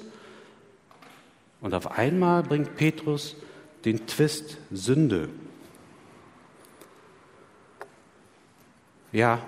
Und 1.59 1.73
auf 1.73 1.97
einmal 1.97 2.43
bringt 2.43 2.75
Petrus 2.77 3.35
den 3.83 4.07
Twist 4.07 4.57
Sünde. 4.71 5.29
Ja, 9.11 9.41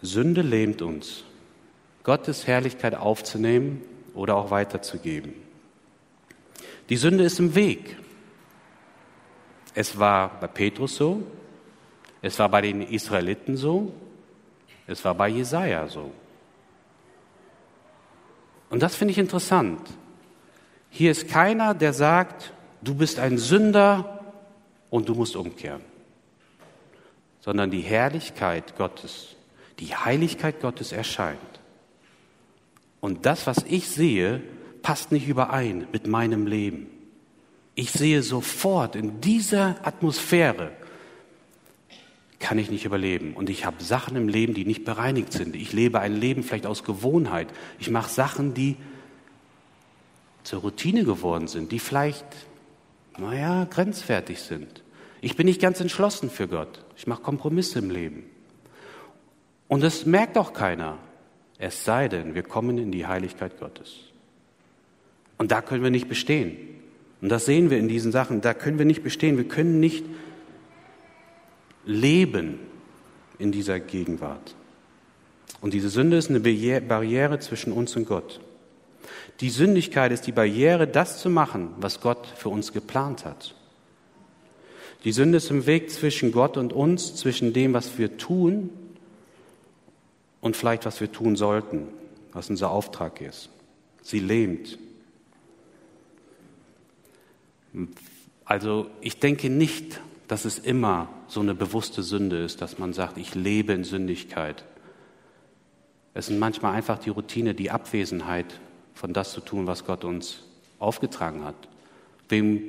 Sünde 0.00 0.42
lähmt 0.42 0.80
uns, 0.80 1.24
Gottes 2.04 2.46
Herrlichkeit 2.46 2.94
aufzunehmen 2.94 3.82
oder 4.14 4.36
auch 4.36 4.50
weiterzugeben. 4.50 5.34
Die 6.88 6.96
Sünde 6.96 7.24
ist 7.24 7.38
im 7.38 7.54
Weg. 7.54 7.96
Es 9.74 9.98
war 9.98 10.40
bei 10.40 10.46
Petrus 10.46 10.96
so, 10.96 11.22
es 12.22 12.38
war 12.38 12.48
bei 12.48 12.60
den 12.60 12.82
Israeliten 12.82 13.56
so, 13.56 13.92
es 14.86 15.04
war 15.04 15.14
bei 15.14 15.28
Jesaja 15.28 15.88
so. 15.88 16.12
Und 18.70 18.82
das 18.82 18.94
finde 18.94 19.12
ich 19.12 19.18
interessant. 19.18 19.80
Hier 20.88 21.10
ist 21.10 21.28
keiner, 21.28 21.74
der 21.74 21.92
sagt, 21.92 22.52
du 22.80 22.94
bist 22.94 23.18
ein 23.18 23.38
Sünder 23.38 24.20
und 24.88 25.08
du 25.08 25.14
musst 25.14 25.36
umkehren, 25.36 25.82
sondern 27.40 27.70
die 27.70 27.80
Herrlichkeit 27.80 28.76
Gottes, 28.76 29.36
die 29.78 29.94
Heiligkeit 29.94 30.60
Gottes 30.60 30.92
erscheint. 30.92 31.38
Und 33.00 33.26
das, 33.26 33.46
was 33.46 33.58
ich 33.68 33.88
sehe, 33.88 34.42
passt 34.82 35.12
nicht 35.12 35.26
überein 35.26 35.88
mit 35.92 36.06
meinem 36.06 36.46
Leben. 36.46 36.86
Ich 37.74 37.90
sehe 37.90 38.22
sofort 38.22 38.96
in 38.96 39.20
dieser 39.20 39.76
Atmosphäre, 39.82 40.72
kann 42.52 42.58
ich 42.58 42.70
nicht 42.70 42.84
überleben. 42.84 43.32
Und 43.32 43.48
ich 43.48 43.64
habe 43.64 43.82
Sachen 43.82 44.14
im 44.14 44.28
Leben, 44.28 44.52
die 44.52 44.66
nicht 44.66 44.84
bereinigt 44.84 45.32
sind. 45.32 45.56
Ich 45.56 45.72
lebe 45.72 46.00
ein 46.00 46.14
Leben 46.14 46.42
vielleicht 46.42 46.66
aus 46.66 46.84
Gewohnheit. 46.84 47.48
Ich 47.78 47.88
mache 47.88 48.10
Sachen, 48.10 48.52
die 48.52 48.76
zur 50.42 50.60
Routine 50.60 51.04
geworden 51.04 51.48
sind, 51.48 51.72
die 51.72 51.78
vielleicht, 51.78 52.26
naja, 53.16 53.64
grenzwertig 53.64 54.38
sind. 54.38 54.82
Ich 55.22 55.34
bin 55.34 55.46
nicht 55.46 55.62
ganz 55.62 55.80
entschlossen 55.80 56.28
für 56.28 56.46
Gott. 56.46 56.84
Ich 56.94 57.06
mache 57.06 57.22
Kompromisse 57.22 57.78
im 57.78 57.88
Leben. 57.88 58.24
Und 59.66 59.82
das 59.82 60.04
merkt 60.04 60.36
auch 60.36 60.52
keiner. 60.52 60.98
Es 61.56 61.86
sei 61.86 62.08
denn, 62.08 62.34
wir 62.34 62.42
kommen 62.42 62.76
in 62.76 62.92
die 62.92 63.06
Heiligkeit 63.06 63.58
Gottes. 63.58 63.94
Und 65.38 65.52
da 65.52 65.62
können 65.62 65.82
wir 65.82 65.90
nicht 65.90 66.10
bestehen. 66.10 66.58
Und 67.22 67.30
das 67.30 67.46
sehen 67.46 67.70
wir 67.70 67.78
in 67.78 67.88
diesen 67.88 68.12
Sachen. 68.12 68.42
Da 68.42 68.52
können 68.52 68.76
wir 68.76 68.84
nicht 68.84 69.02
bestehen. 69.02 69.38
Wir 69.38 69.48
können 69.48 69.80
nicht 69.80 70.04
leben 71.84 72.58
in 73.38 73.52
dieser 73.52 73.80
Gegenwart. 73.80 74.54
Und 75.60 75.74
diese 75.74 75.88
Sünde 75.88 76.16
ist 76.16 76.30
eine 76.30 76.40
Barriere 76.40 77.38
zwischen 77.38 77.72
uns 77.72 77.96
und 77.96 78.06
Gott. 78.06 78.40
Die 79.40 79.50
Sündigkeit 79.50 80.12
ist 80.12 80.26
die 80.26 80.32
Barriere, 80.32 80.86
das 80.86 81.20
zu 81.20 81.30
machen, 81.30 81.70
was 81.78 82.00
Gott 82.00 82.26
für 82.36 82.48
uns 82.48 82.72
geplant 82.72 83.24
hat. 83.24 83.54
Die 85.04 85.12
Sünde 85.12 85.38
ist 85.38 85.50
im 85.50 85.66
Weg 85.66 85.90
zwischen 85.90 86.30
Gott 86.30 86.56
und 86.56 86.72
uns, 86.72 87.16
zwischen 87.16 87.52
dem, 87.52 87.74
was 87.74 87.98
wir 87.98 88.16
tun 88.18 88.70
und 90.40 90.56
vielleicht, 90.56 90.86
was 90.86 91.00
wir 91.00 91.10
tun 91.10 91.34
sollten, 91.34 91.88
was 92.32 92.50
unser 92.50 92.70
Auftrag 92.70 93.20
ist. 93.20 93.48
Sie 94.02 94.20
lähmt. 94.20 94.78
Also 98.44 98.86
ich 99.00 99.18
denke 99.18 99.50
nicht, 99.50 100.00
dass 100.28 100.44
es 100.44 100.58
immer 100.58 101.08
so 101.28 101.40
eine 101.40 101.54
bewusste 101.54 102.02
Sünde 102.02 102.42
ist, 102.42 102.62
dass 102.62 102.78
man 102.78 102.92
sagt, 102.92 103.18
ich 103.18 103.34
lebe 103.34 103.72
in 103.72 103.84
Sündigkeit. 103.84 104.64
Es 106.14 106.26
sind 106.26 106.38
manchmal 106.38 106.74
einfach 106.74 106.98
die 106.98 107.10
Routine, 107.10 107.54
die 107.54 107.70
Abwesenheit 107.70 108.60
von 108.94 109.12
das 109.12 109.32
zu 109.32 109.40
tun, 109.40 109.66
was 109.66 109.84
Gott 109.84 110.04
uns 110.04 110.42
aufgetragen 110.78 111.44
hat. 111.44 111.56
Wem, 112.28 112.62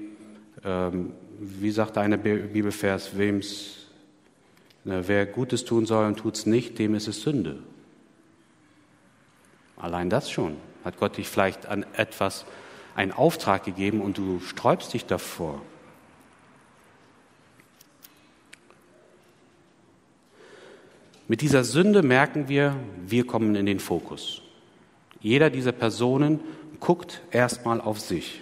ähm, 0.63 1.13
wie 1.39 1.72
sagt 1.72 1.98
eine 1.98 2.17
Bibelvers, 2.17 3.17
wem's, 3.17 3.88
ne, 4.83 5.07
wer 5.07 5.25
Gutes 5.25 5.65
tun 5.65 5.86
soll 5.86 6.05
und 6.05 6.19
tut 6.19 6.36
es 6.36 6.45
nicht, 6.45 6.79
dem 6.79 6.95
ist 6.95 7.07
es 7.07 7.22
Sünde. 7.22 7.60
Allein 9.77 10.10
das 10.10 10.31
schon. 10.31 10.55
Hat 10.86 10.98
Gott 10.98 11.17
dich 11.17 11.27
vielleicht 11.27 11.65
an 11.65 11.86
etwas, 11.93 12.45
einen 12.95 13.12
Auftrag 13.12 13.63
gegeben 13.63 14.01
und 14.01 14.17
du 14.17 14.39
sträubst 14.39 14.93
dich 14.93 15.05
davor. 15.05 15.62
Mit 21.27 21.42
dieser 21.42 21.63
Sünde 21.63 22.03
merken 22.03 22.50
wir, 22.50 22.75
wir 23.06 23.25
kommen 23.25 23.56
in 23.56 23.65
den 23.65 23.80
Fokus. 23.80 24.42
Jeder 25.22 25.50
dieser 25.50 25.72
Personen 25.72 26.42
guckt 26.80 27.22
erstmal 27.32 27.80
auf 27.80 28.00
sich. 28.00 28.42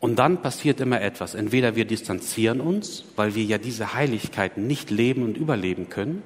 Und 0.00 0.18
dann 0.18 0.42
passiert 0.42 0.80
immer 0.80 1.00
etwas. 1.00 1.34
Entweder 1.34 1.76
wir 1.76 1.84
distanzieren 1.84 2.60
uns, 2.60 3.04
weil 3.16 3.34
wir 3.34 3.44
ja 3.44 3.58
diese 3.58 3.94
Heiligkeit 3.94 4.56
nicht 4.56 4.90
leben 4.90 5.22
und 5.22 5.36
überleben 5.36 5.88
können. 5.88 6.22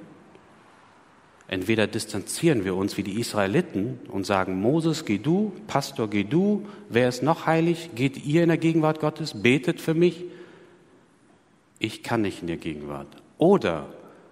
Entweder 1.49 1.87
distanzieren 1.87 2.65
wir 2.65 2.75
uns 2.75 2.97
wie 2.97 3.03
die 3.03 3.21
Israeliten 3.21 3.99
und 4.09 4.25
sagen, 4.25 4.61
Moses, 4.61 5.05
geh 5.05 5.19
du, 5.19 5.53
Pastor, 5.67 6.09
geh 6.09 6.25
du, 6.25 6.67
wer 6.89 7.09
ist 7.09 7.23
noch 7.23 7.45
heilig? 7.45 7.91
Geht 7.95 8.25
ihr 8.25 8.43
in 8.43 8.49
der 8.49 8.59
Gegenwart 8.59 9.01
Gottes, 9.01 9.43
betet 9.43 9.81
für 9.81 9.93
mich 9.93 10.25
ich 11.83 12.03
kann 12.03 12.23
nicht 12.23 12.41
in 12.41 12.47
der 12.47 12.57
Gegenwart. 12.57 13.09
Oder 13.39 13.87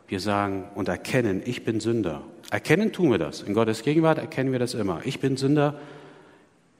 Wir 0.08 0.18
sagen 0.18 0.64
und 0.74 0.88
erkennen, 0.88 1.40
ich 1.44 1.64
bin 1.64 1.78
Sünder. 1.78 2.22
Erkennen 2.50 2.92
tun 2.92 3.12
wir 3.12 3.18
das. 3.18 3.42
In 3.42 3.54
Gottes 3.54 3.84
Gegenwart 3.84 4.18
erkennen 4.18 4.50
wir 4.50 4.58
das 4.58 4.74
immer. 4.74 5.02
Ich 5.04 5.20
bin 5.20 5.36
Sünder, 5.36 5.78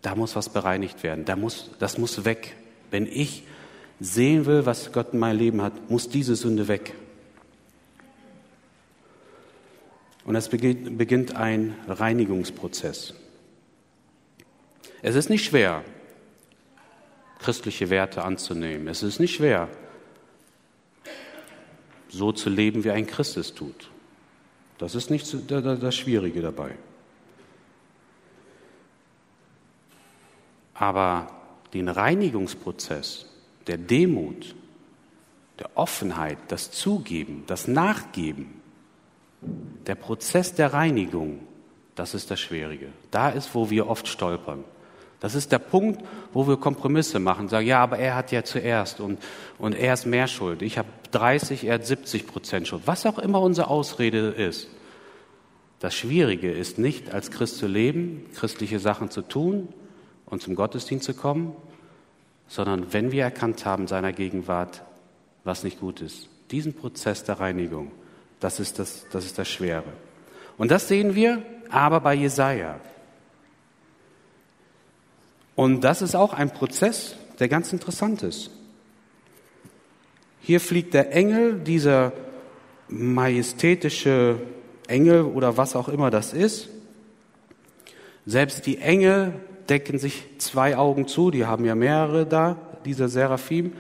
da 0.03 0.17
muss 0.17 0.35
was 0.35 0.49
bereinigt 0.49 1.05
werden. 1.05 1.25
Da 1.27 1.37
muss, 1.37 1.71
das 1.79 1.97
muss 1.97 2.25
weg. 2.25 2.57
Wenn 2.91 3.07
ich 3.07 3.45
sehen 4.01 4.47
will, 4.47 4.67
was 4.67 4.91
Gott 4.91 5.13
in 5.13 5.21
meinem 5.21 5.39
Leben 5.39 5.63
hat, 5.63 5.91
muss 5.91 6.09
diese 6.09 6.35
Sünde 6.35 6.67
weg. 6.67 6.93
Und 10.25 10.35
es 10.35 10.49
beginnt 10.49 11.37
ein 11.37 11.77
Reinigungsprozess. 11.87 13.15
Es 15.03 15.15
ist 15.15 15.31
nicht 15.31 15.45
schwer, 15.45 15.85
christliche 17.39 17.91
Werte 17.91 18.25
anzunehmen. 18.25 18.89
Es 18.89 19.05
ist 19.05 19.21
nicht 19.21 19.37
schwer, 19.37 19.69
so 22.11 22.33
zu 22.33 22.51
leben, 22.51 22.85
wie 22.85 22.91
ein 22.91 23.07
Christ 23.07 23.37
es 23.37 23.55
tut. 23.55 23.91
Das 24.79 24.95
ist 24.95 25.11
nicht 25.11 25.27
das 25.53 25.95
Schwierige 25.95 26.43
dabei. 26.43 26.77
Aber 30.75 31.29
den 31.75 31.89
Reinigungsprozess 31.89 33.27
der 33.67 33.77
Demut, 33.77 34.55
der 35.59 35.77
Offenheit, 35.77 36.39
das 36.49 36.71
Zugeben, 36.71 37.45
das 37.47 37.69
Nachgeben, 37.69 38.61
der 39.87 39.95
Prozess 39.95 40.55
der 40.55 40.73
Reinigung, 40.73 41.41
das 41.95 42.15
ist 42.15 42.31
das 42.31 42.41
Schwierige. 42.41 42.89
Da 43.11 43.29
ist, 43.29 43.55
wo 43.55 43.69
wir 43.69 43.89
oft 43.89 44.09
stolpern. 44.09 44.65
Das 45.21 45.35
ist 45.35 45.53
der 45.53 45.59
Punkt, 45.59 46.03
wo 46.33 46.49
wir 46.49 46.57
Kompromisse 46.57 47.19
machen, 47.19 47.49
sagen, 47.49 47.67
ja, 47.67 47.81
aber 47.83 47.99
er 47.99 48.17
hat 48.17 48.33
ja 48.33 48.43
zuerst 48.43 49.01
und, 49.01 49.19
und 49.59 49.75
er 49.75 49.93
ist 49.93 50.07
mehr 50.07 50.27
schuld. 50.27 50.63
Ich 50.63 50.79
habe 50.79 50.89
30, 51.11 51.65
er 51.65 51.75
hat 51.75 51.87
70 51.87 52.27
Prozent 52.27 52.69
Schuld. 52.69 52.83
Was 52.87 53.05
auch 53.05 53.19
immer 53.19 53.41
unsere 53.41 53.69
Ausrede 53.69 54.29
ist. 54.29 54.69
Das 55.79 55.95
Schwierige 55.95 56.51
ist 56.51 56.79
nicht, 56.79 57.13
als 57.13 57.31
Christ 57.31 57.59
zu 57.59 57.67
leben, 57.67 58.27
christliche 58.35 58.79
Sachen 58.79 59.11
zu 59.11 59.23
tun 59.23 59.69
und 60.27 60.43
zum 60.43 60.55
Gottesdienst 60.55 61.05
zu 61.05 61.15
kommen, 61.15 61.55
sondern 62.49 62.93
wenn 62.93 63.13
wir 63.13 63.25
erkannt 63.25 63.65
haben 63.65 63.87
seiner 63.87 64.13
Gegenwart, 64.13 64.83
was 65.45 65.65
nicht 65.65 65.81
gut 65.81 66.01
ist. 66.01 66.29
Diesen 66.51 66.75
Prozess 66.75 67.25
der 67.25 67.41
Reinigung, 67.41 67.93
das 68.41 68.59
ist 68.59 68.79
das, 68.79 69.07
das 69.11 69.25
ist 69.25 69.39
das 69.39 69.49
Schwere. 69.49 69.93
Und 70.59 70.71
das 70.71 70.89
sehen 70.89 71.15
wir 71.15 71.43
aber 71.71 72.01
bei 72.01 72.15
Jesaja. 72.15 72.81
Und 75.57 75.83
das 75.83 76.03
ist 76.03 76.15
auch 76.15 76.33
ein 76.33 76.51
Prozess, 76.51 77.17
der 77.39 77.49
ganz 77.49 77.73
interessant 77.73 78.23
ist. 78.23 78.51
Hier 80.41 80.61
fliegt 80.61 80.95
der 80.95 81.13
Engel, 81.13 81.61
dieser 81.61 82.13
majestätische 82.89 84.41
Engel 84.87 85.23
oder 85.23 85.57
was 85.57 85.77
auch 85.77 85.89
immer 85.89 86.11
das 86.11 86.33
ist. 86.33 86.69
Selbst 88.27 88.67
die 88.67 88.79
Engel 88.79 89.35
decken 89.69 89.99
sich 89.99 90.25
zwei 90.39 90.77
Augen 90.77 91.07
zu, 91.07 91.31
die 91.31 91.47
haben 91.47 91.65
ja 91.65 91.75
mehrere 91.75 92.27
da, 92.27 92.57
dieser 92.85 93.09
Seraphim. 93.09 93.73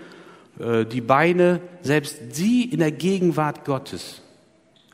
Äh, 0.58 0.84
die 0.84 1.00
Beine, 1.00 1.60
selbst 1.82 2.34
sie 2.34 2.64
in 2.64 2.78
der 2.78 2.92
Gegenwart 2.92 3.64
Gottes 3.64 4.22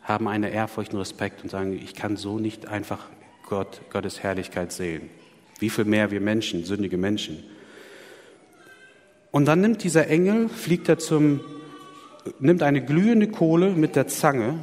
haben 0.02 0.28
eine 0.28 0.50
Ehrfurcht 0.50 0.94
und 0.94 1.00
Respekt 1.00 1.42
und 1.42 1.50
sagen, 1.50 1.72
ich 1.72 1.94
kann 1.94 2.16
so 2.16 2.38
nicht 2.38 2.68
einfach 2.68 3.06
Gott, 3.48 3.80
Gottes 3.90 4.22
Herrlichkeit 4.22 4.72
sehen. 4.72 5.10
Wie 5.58 5.70
viel 5.70 5.84
mehr 5.84 6.10
wir 6.10 6.20
Menschen, 6.20 6.64
sündige 6.64 6.96
Menschen. 6.98 7.42
Und 9.30 9.46
dann 9.46 9.60
nimmt 9.60 9.82
dieser 9.84 10.08
Engel, 10.08 10.48
fliegt 10.48 10.88
er 10.88 10.98
zum, 10.98 11.40
nimmt 12.38 12.62
eine 12.62 12.84
glühende 12.84 13.28
Kohle 13.28 13.70
mit 13.70 13.96
der 13.96 14.08
Zange 14.08 14.58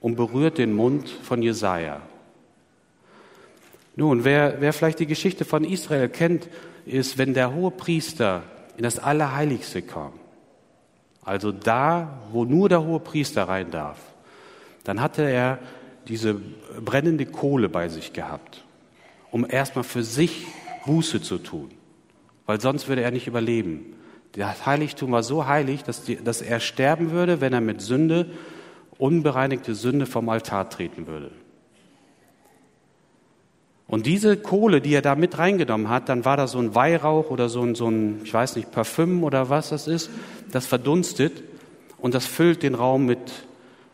und 0.00 0.16
berührt 0.16 0.58
den 0.58 0.72
Mund 0.72 1.08
von 1.08 1.42
Jesaja. 1.42 2.00
Nun, 3.96 4.24
wer, 4.24 4.60
wer 4.60 4.72
vielleicht 4.72 5.00
die 5.00 5.06
Geschichte 5.06 5.44
von 5.44 5.64
Israel 5.64 6.08
kennt, 6.08 6.48
ist, 6.86 7.18
wenn 7.18 7.34
der 7.34 7.54
hohe 7.54 7.70
Priester 7.70 8.44
in 8.76 8.84
das 8.84 8.98
Allerheiligste 8.98 9.82
kam, 9.82 10.12
also 11.24 11.52
da, 11.52 12.22
wo 12.32 12.44
nur 12.44 12.68
der 12.68 12.84
hohe 12.84 13.00
Priester 13.00 13.42
rein 13.42 13.70
darf, 13.70 13.98
dann 14.84 15.02
hatte 15.02 15.22
er 15.28 15.58
diese 16.06 16.40
brennende 16.80 17.26
Kohle 17.26 17.68
bei 17.68 17.88
sich 17.88 18.14
gehabt, 18.14 18.64
um 19.30 19.46
erstmal 19.48 19.84
für 19.84 20.02
sich 20.02 20.46
Buße 20.86 21.20
zu 21.20 21.38
tun, 21.38 21.70
weil 22.46 22.60
sonst 22.60 22.88
würde 22.88 23.02
er 23.02 23.10
nicht 23.10 23.26
überleben. 23.26 23.94
Das 24.32 24.66
Heiligtum 24.66 25.12
war 25.12 25.22
so 25.22 25.46
heilig, 25.46 25.82
dass, 25.84 26.04
die, 26.04 26.16
dass 26.16 26.42
er 26.42 26.60
sterben 26.60 27.10
würde, 27.10 27.40
wenn 27.40 27.52
er 27.52 27.60
mit 27.60 27.80
Sünde, 27.80 28.26
unbereinigte 28.98 29.74
Sünde 29.74 30.06
vom 30.06 30.28
Altar 30.28 30.68
treten 30.70 31.06
würde. 31.06 31.30
Und 33.86 34.04
diese 34.04 34.36
Kohle, 34.36 34.82
die 34.82 34.92
er 34.92 35.00
da 35.00 35.14
mit 35.14 35.38
reingenommen 35.38 35.88
hat, 35.88 36.10
dann 36.10 36.26
war 36.26 36.36
da 36.36 36.46
so 36.46 36.58
ein 36.58 36.74
Weihrauch 36.74 37.30
oder 37.30 37.48
so 37.48 37.62
ein, 37.62 37.74
so 37.74 37.88
ein, 37.88 38.20
ich 38.22 38.34
weiß 38.34 38.56
nicht, 38.56 38.70
Parfüm 38.70 39.24
oder 39.24 39.48
was 39.48 39.70
das 39.70 39.88
ist, 39.88 40.10
das 40.52 40.66
verdunstet 40.66 41.42
und 41.96 42.14
das 42.14 42.26
füllt 42.26 42.62
den 42.62 42.74
Raum 42.74 43.06
mit 43.06 43.18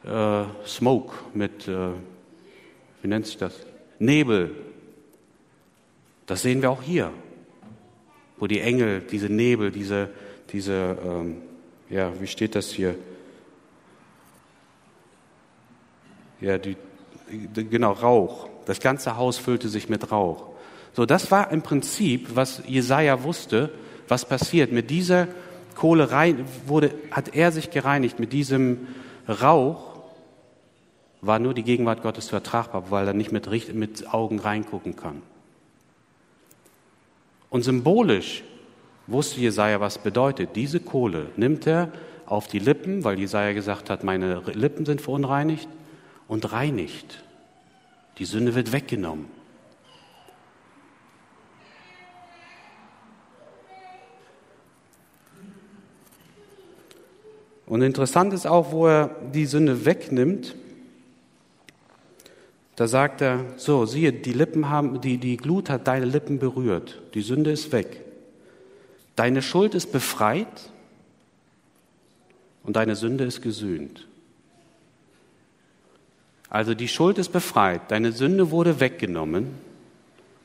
äh, 0.04 0.44
Smoke, 0.66 1.14
mit, 1.32 1.68
äh, 1.68 1.90
wie 3.02 3.08
nennt 3.08 3.26
sich 3.26 3.38
das? 3.38 3.54
Nebel. 4.00 4.50
Das 6.26 6.42
sehen 6.42 6.62
wir 6.62 6.70
auch 6.70 6.82
hier, 6.82 7.12
wo 8.38 8.46
die 8.46 8.60
Engel, 8.60 9.00
diese 9.00 9.28
Nebel, 9.28 9.70
diese, 9.70 10.10
diese, 10.50 10.96
ähm, 11.04 11.42
ja, 11.90 12.12
wie 12.20 12.26
steht 12.26 12.54
das 12.54 12.70
hier? 12.70 12.96
Ja, 16.40 16.58
die, 16.58 16.76
genau, 17.54 17.92
Rauch. 17.92 18.48
Das 18.66 18.80
ganze 18.80 19.16
Haus 19.16 19.38
füllte 19.38 19.68
sich 19.68 19.88
mit 19.88 20.10
Rauch. 20.10 20.50
So, 20.94 21.06
das 21.06 21.30
war 21.30 21.50
im 21.50 21.62
Prinzip, 21.62 22.34
was 22.34 22.62
Jesaja 22.66 23.22
wusste, 23.22 23.70
was 24.08 24.24
passiert. 24.24 24.72
Mit 24.72 24.90
dieser 24.90 25.28
Kohle 25.74 26.10
rein, 26.10 26.44
wurde, 26.66 26.94
hat 27.10 27.34
er 27.34 27.52
sich 27.52 27.70
gereinigt. 27.70 28.20
Mit 28.20 28.32
diesem 28.32 28.86
Rauch 29.28 29.94
war 31.20 31.38
nur 31.38 31.54
die 31.54 31.64
Gegenwart 31.64 32.02
Gottes 32.02 32.28
vertragbar, 32.28 32.90
weil 32.90 33.06
er 33.08 33.14
nicht 33.14 33.32
mit, 33.32 33.74
mit 33.74 34.12
Augen 34.12 34.38
reingucken 34.38 34.96
kann. 34.96 35.22
Und 37.50 37.62
symbolisch 37.62 38.42
wusste 39.06 39.40
Jesaja, 39.40 39.80
was 39.80 39.98
bedeutet. 39.98 40.50
Diese 40.56 40.80
Kohle 40.80 41.26
nimmt 41.36 41.66
er 41.66 41.92
auf 42.26 42.48
die 42.48 42.58
Lippen, 42.58 43.04
weil 43.04 43.18
Jesaja 43.18 43.52
gesagt 43.52 43.90
hat, 43.90 44.02
meine 44.02 44.42
Lippen 44.54 44.86
sind 44.86 45.00
verunreinigt 45.00 45.68
und 46.26 46.52
reinigt. 46.52 47.22
Die 48.18 48.24
Sünde 48.24 48.54
wird 48.54 48.72
weggenommen. 48.72 49.26
Und 57.66 57.82
interessant 57.82 58.32
ist 58.32 58.46
auch, 58.46 58.72
wo 58.72 58.86
er 58.86 59.10
die 59.32 59.46
Sünde 59.46 59.84
wegnimmt. 59.84 60.54
Da 62.76 62.88
sagt 62.88 63.20
er, 63.20 63.44
so, 63.56 63.86
siehe, 63.86 64.12
die 64.12 64.32
Lippen 64.32 64.68
haben, 64.68 65.00
die, 65.00 65.18
die 65.18 65.36
Glut 65.36 65.70
hat 65.70 65.86
deine 65.86 66.06
Lippen 66.06 66.38
berührt. 66.38 67.00
Die 67.14 67.22
Sünde 67.22 67.52
ist 67.52 67.70
weg. 67.72 68.00
Deine 69.14 69.42
Schuld 69.42 69.74
ist 69.74 69.92
befreit 69.92 70.70
und 72.64 72.74
deine 72.74 72.96
Sünde 72.96 73.24
ist 73.24 73.42
gesühnt. 73.42 74.08
Also 76.48 76.74
die 76.74 76.88
Schuld 76.88 77.18
ist 77.18 77.30
befreit, 77.30 77.90
deine 77.90 78.12
Sünde 78.12 78.50
wurde 78.50 78.80
weggenommen 78.80 79.48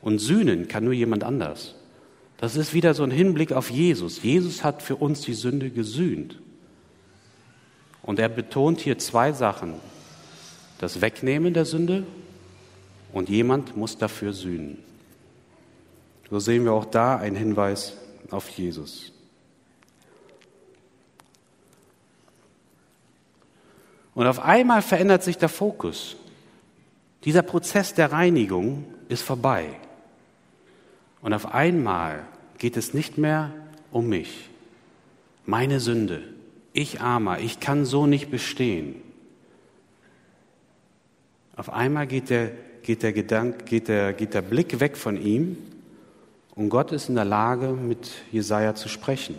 und 0.00 0.18
sühnen 0.18 0.68
kann 0.68 0.84
nur 0.84 0.92
jemand 0.92 1.24
anders. 1.24 1.74
Das 2.38 2.56
ist 2.56 2.72
wieder 2.72 2.94
so 2.94 3.02
ein 3.02 3.10
Hinblick 3.10 3.52
auf 3.52 3.70
Jesus. 3.70 4.22
Jesus 4.22 4.64
hat 4.64 4.82
für 4.82 4.96
uns 4.96 5.20
die 5.20 5.34
Sünde 5.34 5.70
gesühnt. 5.70 6.40
Und 8.02 8.18
er 8.18 8.28
betont 8.28 8.80
hier 8.80 8.98
zwei 8.98 9.32
Sachen. 9.32 9.74
Das 10.78 11.02
Wegnehmen 11.02 11.52
der 11.52 11.66
Sünde 11.66 12.04
und 13.12 13.28
jemand 13.28 13.76
muss 13.76 13.98
dafür 13.98 14.32
sühnen. 14.32 14.78
So 16.30 16.38
sehen 16.38 16.64
wir 16.64 16.72
auch 16.72 16.84
da 16.84 17.16
einen 17.16 17.36
Hinweis 17.36 17.96
auf 18.30 18.48
Jesus. 18.50 19.12
Und 24.14 24.26
auf 24.26 24.40
einmal 24.40 24.82
verändert 24.82 25.22
sich 25.22 25.38
der 25.38 25.48
Fokus. 25.48 26.16
Dieser 27.24 27.42
Prozess 27.42 27.94
der 27.94 28.12
Reinigung 28.12 28.84
ist 29.08 29.22
vorbei. 29.22 29.66
Und 31.22 31.32
auf 31.32 31.54
einmal 31.54 32.26
geht 32.58 32.76
es 32.76 32.94
nicht 32.94 33.18
mehr 33.18 33.52
um 33.90 34.08
mich, 34.08 34.48
meine 35.46 35.80
Sünde, 35.80 36.22
ich 36.72 37.00
armer, 37.00 37.40
ich 37.40 37.60
kann 37.60 37.84
so 37.84 38.06
nicht 38.06 38.30
bestehen. 38.30 39.02
Auf 41.56 41.70
einmal 41.70 42.06
geht 42.06 42.30
der, 42.30 42.52
geht 42.82 43.02
der, 43.02 43.12
Gedanke, 43.12 43.64
geht 43.64 43.88
der, 43.88 44.12
geht 44.12 44.34
der 44.34 44.42
Blick 44.42 44.80
weg 44.80 44.96
von 44.96 45.20
ihm 45.20 45.56
und 46.54 46.68
Gott 46.68 46.92
ist 46.92 47.08
in 47.08 47.14
der 47.14 47.24
Lage, 47.24 47.68
mit 47.68 48.10
Jesaja 48.32 48.74
zu 48.74 48.88
sprechen. 48.88 49.36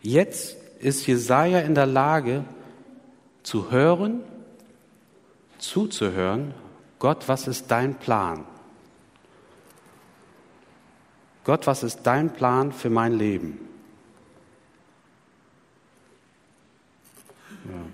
Jetzt 0.00 0.56
ist 0.80 1.06
Jesaja 1.06 1.60
in 1.60 1.74
der 1.74 1.86
Lage 1.86 2.44
zu 3.42 3.70
hören, 3.70 4.20
zuzuhören, 5.58 6.54
Gott, 6.98 7.28
was 7.28 7.46
ist 7.46 7.70
dein 7.70 7.94
Plan? 7.94 8.44
Gott, 11.44 11.66
was 11.66 11.82
ist 11.82 12.02
dein 12.04 12.32
Plan 12.32 12.72
für 12.72 12.90
mein 12.90 13.12
Leben? 13.12 13.71
Ja. 17.64 17.86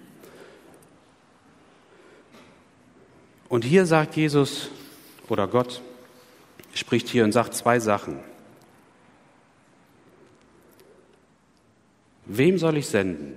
Und 3.48 3.64
hier 3.64 3.86
sagt 3.86 4.16
Jesus 4.16 4.70
oder 5.28 5.46
Gott, 5.48 5.80
spricht 6.74 7.08
hier 7.08 7.24
und 7.24 7.32
sagt 7.32 7.54
zwei 7.54 7.80
Sachen. 7.80 8.20
Wem 12.26 12.58
soll 12.58 12.76
ich 12.76 12.86
senden 12.86 13.36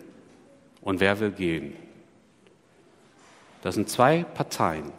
und 0.82 1.00
wer 1.00 1.20
will 1.22 1.32
gehen? 1.32 1.74
Das 3.62 3.76
sind 3.76 3.90
zwei 3.90 4.24
Parteien. 4.24 4.92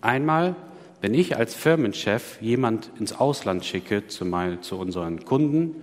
Einmal, 0.00 0.56
wenn 1.02 1.12
ich 1.12 1.36
als 1.36 1.54
Firmenchef 1.54 2.40
jemand 2.40 2.90
ins 2.98 3.12
Ausland 3.12 3.64
schicke 3.64 4.06
zu, 4.06 4.24
mein, 4.24 4.62
zu 4.62 4.78
unseren 4.78 5.24
Kunden, 5.24 5.76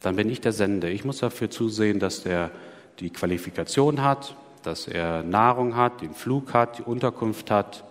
dann 0.00 0.16
bin 0.16 0.28
ich 0.28 0.40
der 0.40 0.52
Sende. 0.52 0.90
Ich 0.90 1.04
muss 1.04 1.18
dafür 1.18 1.50
zusehen, 1.50 1.98
dass 1.98 2.22
der 2.22 2.50
die 3.00 3.10
Qualifikation 3.10 4.02
hat, 4.02 4.36
dass 4.62 4.88
er 4.88 5.22
Nahrung 5.22 5.76
hat, 5.76 6.00
den 6.00 6.14
Flug 6.14 6.52
hat, 6.52 6.78
die 6.78 6.82
Unterkunft 6.82 7.50
hat. 7.50 7.84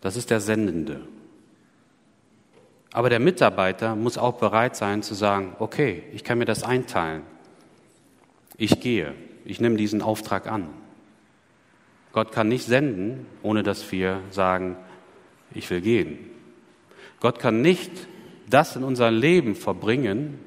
Das 0.00 0.16
ist 0.16 0.30
der 0.30 0.40
Sendende. 0.40 1.00
Aber 2.92 3.08
der 3.08 3.20
Mitarbeiter 3.20 3.96
muss 3.96 4.18
auch 4.18 4.34
bereit 4.34 4.76
sein 4.76 5.02
zu 5.02 5.14
sagen, 5.14 5.56
okay, 5.58 6.02
ich 6.12 6.24
kann 6.24 6.38
mir 6.38 6.44
das 6.44 6.62
einteilen. 6.62 7.22
Ich 8.56 8.80
gehe, 8.80 9.14
ich 9.44 9.60
nehme 9.60 9.76
diesen 9.76 10.02
Auftrag 10.02 10.46
an. 10.46 10.68
Gott 12.12 12.32
kann 12.32 12.48
nicht 12.48 12.66
senden, 12.66 13.26
ohne 13.42 13.62
dass 13.62 13.90
wir 13.90 14.20
sagen, 14.30 14.76
ich 15.54 15.70
will 15.70 15.80
gehen. 15.80 16.18
Gott 17.20 17.38
kann 17.38 17.62
nicht 17.62 17.90
das 18.50 18.76
in 18.76 18.84
unser 18.84 19.10
Leben 19.10 19.54
verbringen, 19.54 20.38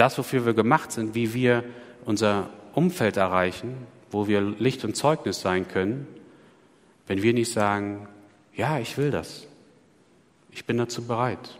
das, 0.00 0.16
wofür 0.16 0.46
wir 0.46 0.54
gemacht 0.54 0.92
sind, 0.92 1.14
wie 1.14 1.34
wir 1.34 1.62
unser 2.06 2.48
Umfeld 2.72 3.18
erreichen, 3.18 3.86
wo 4.10 4.26
wir 4.26 4.40
Licht 4.40 4.84
und 4.84 4.96
Zeugnis 4.96 5.40
sein 5.40 5.68
können, 5.68 6.06
wenn 7.06 7.22
wir 7.22 7.34
nicht 7.34 7.52
sagen, 7.52 8.08
ja, 8.54 8.78
ich 8.78 8.96
will 8.96 9.10
das. 9.10 9.46
Ich 10.50 10.64
bin 10.64 10.78
dazu 10.78 11.06
bereit. 11.06 11.58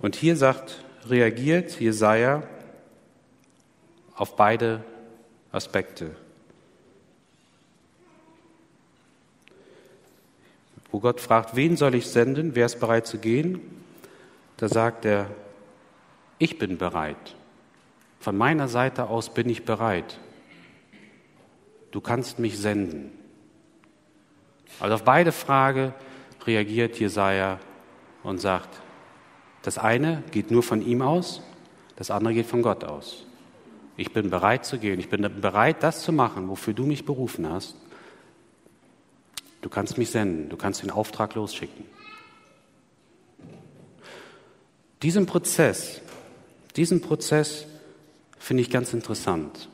Und 0.00 0.16
hier 0.16 0.36
sagt, 0.36 0.84
reagiert 1.08 1.80
Jesaja 1.80 2.42
auf 4.16 4.36
beide 4.36 4.84
Aspekte. 5.52 6.16
Wo 10.94 11.00
Gott 11.00 11.20
fragt, 11.20 11.56
wen 11.56 11.76
soll 11.76 11.96
ich 11.96 12.06
senden? 12.06 12.54
Wer 12.54 12.66
ist 12.66 12.78
bereit 12.78 13.04
zu 13.08 13.18
gehen? 13.18 13.60
Da 14.56 14.68
sagt 14.68 15.04
er, 15.04 15.28
ich 16.38 16.56
bin 16.56 16.78
bereit. 16.78 17.34
Von 18.20 18.36
meiner 18.36 18.68
Seite 18.68 19.08
aus 19.08 19.34
bin 19.34 19.48
ich 19.48 19.64
bereit. 19.64 20.20
Du 21.90 22.00
kannst 22.00 22.38
mich 22.38 22.56
senden. 22.56 23.10
Also 24.78 24.94
auf 24.94 25.02
beide 25.02 25.32
Fragen 25.32 25.94
reagiert 26.46 27.00
Jesaja 27.00 27.58
und 28.22 28.40
sagt, 28.40 28.80
das 29.62 29.78
eine 29.78 30.22
geht 30.30 30.52
nur 30.52 30.62
von 30.62 30.80
ihm 30.80 31.02
aus, 31.02 31.42
das 31.96 32.12
andere 32.12 32.34
geht 32.34 32.46
von 32.46 32.62
Gott 32.62 32.84
aus. 32.84 33.26
Ich 33.96 34.12
bin 34.12 34.30
bereit 34.30 34.64
zu 34.64 34.78
gehen. 34.78 35.00
Ich 35.00 35.08
bin 35.08 35.22
bereit, 35.40 35.82
das 35.82 36.02
zu 36.02 36.12
machen, 36.12 36.48
wofür 36.48 36.72
du 36.72 36.86
mich 36.86 37.04
berufen 37.04 37.50
hast. 37.50 37.74
Du 39.64 39.70
kannst 39.70 39.96
mich 39.96 40.10
senden. 40.10 40.50
Du 40.50 40.58
kannst 40.58 40.82
den 40.82 40.90
Auftrag 40.90 41.34
losschicken. 41.34 41.86
Diesen 45.00 45.24
Prozess, 45.24 46.02
diesen 46.76 47.00
Prozess 47.00 47.64
finde 48.38 48.60
ich 48.60 48.68
ganz 48.68 48.92
interessant. 48.92 49.70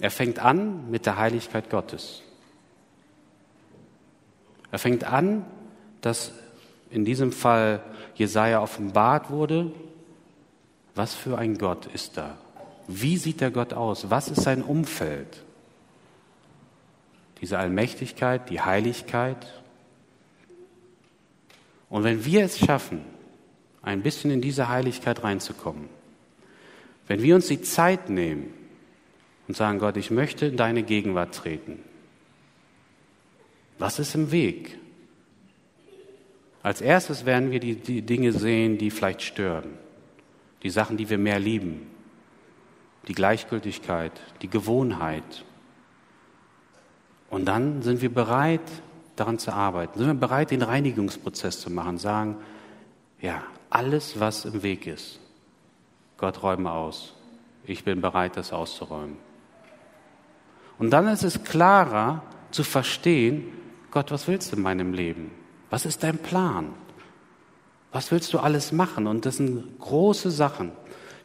Er 0.00 0.12
fängt 0.12 0.38
an 0.38 0.88
mit 0.88 1.04
der 1.04 1.16
Heiligkeit 1.16 1.68
Gottes. 1.68 2.22
Er 4.70 4.78
fängt 4.78 5.02
an, 5.02 5.44
dass 6.00 6.30
in 6.90 7.04
diesem 7.04 7.32
Fall 7.32 7.82
Jesaja 8.14 8.62
offenbart 8.62 9.30
wurde, 9.30 9.72
was 10.94 11.12
für 11.12 11.38
ein 11.38 11.58
Gott 11.58 11.86
ist 11.86 12.16
da? 12.16 12.38
Wie 12.86 13.16
sieht 13.16 13.40
der 13.40 13.50
Gott 13.50 13.72
aus? 13.72 14.10
Was 14.10 14.28
ist 14.28 14.42
sein 14.42 14.62
Umfeld? 14.62 15.42
Diese 17.40 17.58
Allmächtigkeit, 17.58 18.50
die 18.50 18.60
Heiligkeit. 18.60 19.46
Und 21.88 22.04
wenn 22.04 22.24
wir 22.24 22.44
es 22.44 22.58
schaffen, 22.58 23.02
ein 23.82 24.02
bisschen 24.02 24.30
in 24.30 24.40
diese 24.40 24.68
Heiligkeit 24.68 25.22
reinzukommen, 25.22 25.88
wenn 27.06 27.22
wir 27.22 27.34
uns 27.34 27.46
die 27.46 27.62
Zeit 27.62 28.10
nehmen 28.10 28.52
und 29.46 29.56
sagen, 29.56 29.78
Gott, 29.78 29.96
ich 29.96 30.10
möchte 30.10 30.46
in 30.46 30.56
deine 30.56 30.82
Gegenwart 30.82 31.34
treten, 31.34 31.78
was 33.78 33.98
ist 33.98 34.14
im 34.14 34.30
Weg? 34.30 34.76
Als 36.62 36.80
erstes 36.80 37.24
werden 37.24 37.50
wir 37.50 37.60
die, 37.60 37.76
die 37.76 38.02
Dinge 38.02 38.32
sehen, 38.32 38.76
die 38.76 38.90
vielleicht 38.90 39.22
stören, 39.22 39.70
die 40.62 40.70
Sachen, 40.70 40.96
die 40.96 41.08
wir 41.08 41.18
mehr 41.18 41.38
lieben, 41.38 41.86
die 43.06 43.14
Gleichgültigkeit, 43.14 44.12
die 44.42 44.50
Gewohnheit. 44.50 45.44
Und 47.30 47.46
dann 47.46 47.82
sind 47.82 48.00
wir 48.00 48.12
bereit, 48.12 48.60
daran 49.16 49.38
zu 49.38 49.52
arbeiten. 49.52 49.98
Sind 49.98 50.08
wir 50.08 50.14
bereit, 50.14 50.50
den 50.50 50.62
Reinigungsprozess 50.62 51.60
zu 51.60 51.70
machen, 51.70 51.98
sagen, 51.98 52.36
ja, 53.20 53.42
alles, 53.70 54.18
was 54.18 54.44
im 54.44 54.62
Weg 54.62 54.86
ist, 54.86 55.20
Gott 56.16 56.42
räume 56.42 56.70
aus. 56.70 57.14
Ich 57.64 57.84
bin 57.84 58.00
bereit, 58.00 58.36
das 58.36 58.52
auszuräumen. 58.52 59.16
Und 60.78 60.90
dann 60.90 61.08
ist 61.08 61.24
es 61.24 61.42
klarer 61.42 62.22
zu 62.50 62.62
verstehen, 62.62 63.52
Gott, 63.90 64.10
was 64.10 64.28
willst 64.28 64.52
du 64.52 64.56
in 64.56 64.62
meinem 64.62 64.92
Leben? 64.92 65.30
Was 65.70 65.84
ist 65.84 66.02
dein 66.02 66.18
Plan? 66.18 66.72
Was 67.92 68.10
willst 68.10 68.32
du 68.32 68.38
alles 68.38 68.72
machen? 68.72 69.06
Und 69.06 69.26
das 69.26 69.36
sind 69.36 69.78
große 69.80 70.30
Sachen. 70.30 70.72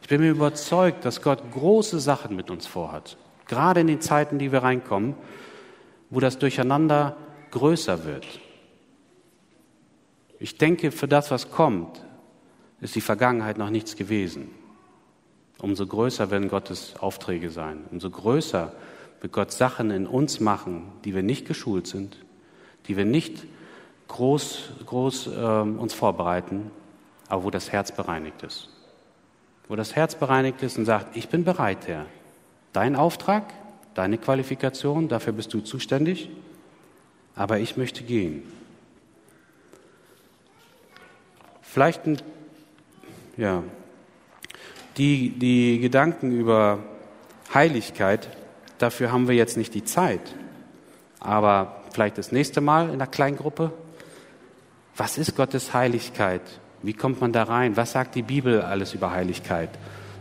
Ich 0.02 0.08
bin 0.08 0.20
mir 0.20 0.30
überzeugt, 0.30 1.04
dass 1.04 1.22
Gott 1.22 1.42
große 1.52 2.00
Sachen 2.00 2.36
mit 2.36 2.50
uns 2.50 2.66
vorhat. 2.66 3.16
Gerade 3.46 3.80
in 3.80 3.86
den 3.86 4.00
Zeiten, 4.00 4.38
die 4.38 4.52
wir 4.52 4.62
reinkommen, 4.62 5.14
wo 6.14 6.20
das 6.20 6.38
Durcheinander 6.38 7.16
größer 7.50 8.04
wird. 8.04 8.24
Ich 10.38 10.58
denke, 10.58 10.92
für 10.92 11.08
das, 11.08 11.30
was 11.30 11.50
kommt, 11.50 12.04
ist 12.80 12.94
die 12.94 13.00
Vergangenheit 13.00 13.58
noch 13.58 13.70
nichts 13.70 13.96
gewesen. 13.96 14.50
Umso 15.58 15.86
größer 15.86 16.30
werden 16.30 16.48
Gottes 16.48 16.94
Aufträge 17.00 17.50
sein. 17.50 17.84
Umso 17.90 18.10
größer 18.10 18.72
wird 19.22 19.32
Gott 19.32 19.52
Sachen 19.52 19.90
in 19.90 20.06
uns 20.06 20.38
machen, 20.38 20.92
die 21.04 21.14
wir 21.14 21.22
nicht 21.22 21.46
geschult 21.46 21.86
sind, 21.86 22.18
die 22.86 22.96
wir 22.96 23.04
nicht 23.04 23.44
groß, 24.08 24.70
groß 24.86 25.26
äh, 25.28 25.30
uns 25.30 25.94
vorbereiten, 25.94 26.70
aber 27.28 27.44
wo 27.44 27.50
das 27.50 27.72
Herz 27.72 27.90
bereinigt 27.90 28.42
ist. 28.42 28.68
Wo 29.66 29.76
das 29.76 29.96
Herz 29.96 30.14
bereinigt 30.14 30.62
ist 30.62 30.78
und 30.78 30.84
sagt, 30.84 31.16
ich 31.16 31.28
bin 31.28 31.42
bereit, 31.42 31.88
Herr. 31.88 32.06
Dein 32.72 32.94
Auftrag, 32.96 33.44
deine 33.94 34.18
Qualifikation, 34.18 35.08
dafür 35.08 35.32
bist 35.32 35.54
du 35.54 35.60
zuständig, 35.60 36.30
aber 37.34 37.58
ich 37.58 37.76
möchte 37.76 38.04
gehen. 38.04 38.42
Vielleicht 41.62 42.06
ein, 42.06 42.18
ja, 43.36 43.62
die, 44.96 45.30
die 45.30 45.80
Gedanken 45.80 46.30
über 46.32 46.78
Heiligkeit, 47.52 48.28
dafür 48.78 49.10
haben 49.10 49.28
wir 49.28 49.34
jetzt 49.34 49.56
nicht 49.56 49.74
die 49.74 49.84
Zeit. 49.84 50.20
Aber 51.18 51.82
vielleicht 51.90 52.18
das 52.18 52.32
nächste 52.32 52.60
Mal 52.60 52.90
in 52.90 52.98
der 52.98 53.08
Kleingruppe. 53.08 53.72
Was 54.96 55.18
ist 55.18 55.36
Gottes 55.36 55.74
Heiligkeit? 55.74 56.42
Wie 56.82 56.92
kommt 56.92 57.20
man 57.20 57.32
da 57.32 57.44
rein? 57.44 57.76
Was 57.76 57.92
sagt 57.92 58.14
die 58.14 58.22
Bibel 58.22 58.60
alles 58.60 58.94
über 58.94 59.10
Heiligkeit? 59.10 59.70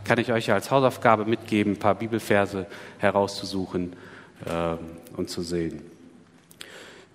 Kann 0.04 0.20
ich 0.20 0.32
euch 0.32 0.52
als 0.52 0.70
Hausaufgabe 0.70 1.26
mitgeben, 1.26 1.74
ein 1.74 1.80
paar 1.80 1.96
Bibelverse 1.96 2.68
herauszusuchen 2.98 3.94
äh, 4.46 4.76
und 5.16 5.30
zu 5.30 5.42
sehen. 5.42 5.82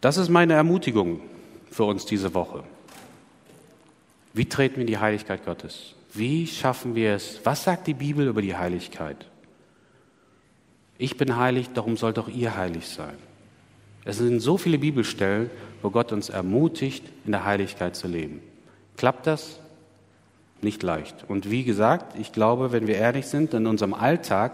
Das 0.00 0.16
ist 0.16 0.28
meine 0.28 0.54
Ermutigung 0.54 1.20
für 1.70 1.84
uns 1.84 2.06
diese 2.06 2.34
Woche. 2.34 2.62
Wie 4.32 4.46
treten 4.46 4.76
wir 4.76 4.82
in 4.82 4.86
die 4.86 4.98
Heiligkeit 4.98 5.44
Gottes? 5.44 5.94
Wie 6.14 6.46
schaffen 6.46 6.94
wir 6.94 7.14
es? 7.14 7.40
Was 7.44 7.64
sagt 7.64 7.86
die 7.86 7.94
Bibel 7.94 8.26
über 8.26 8.42
die 8.42 8.56
Heiligkeit? 8.56 9.26
Ich 10.96 11.16
bin 11.16 11.36
heilig, 11.36 11.70
darum 11.74 11.96
sollt 11.96 12.18
auch 12.18 12.28
ihr 12.28 12.56
heilig 12.56 12.88
sein. 12.88 13.14
Es 14.04 14.18
sind 14.18 14.40
so 14.40 14.56
viele 14.56 14.78
Bibelstellen, 14.78 15.50
wo 15.82 15.90
Gott 15.90 16.12
uns 16.12 16.28
ermutigt, 16.28 17.04
in 17.24 17.32
der 17.32 17.44
Heiligkeit 17.44 17.94
zu 17.94 18.08
leben. 18.08 18.40
Klappt 18.96 19.26
das? 19.26 19.60
Nicht 20.60 20.82
leicht. 20.82 21.24
Und 21.28 21.50
wie 21.50 21.64
gesagt, 21.64 22.18
ich 22.18 22.32
glaube, 22.32 22.72
wenn 22.72 22.86
wir 22.86 22.96
ehrlich 22.96 23.26
sind, 23.26 23.54
in 23.54 23.66
unserem 23.66 23.94
Alltag 23.94 24.52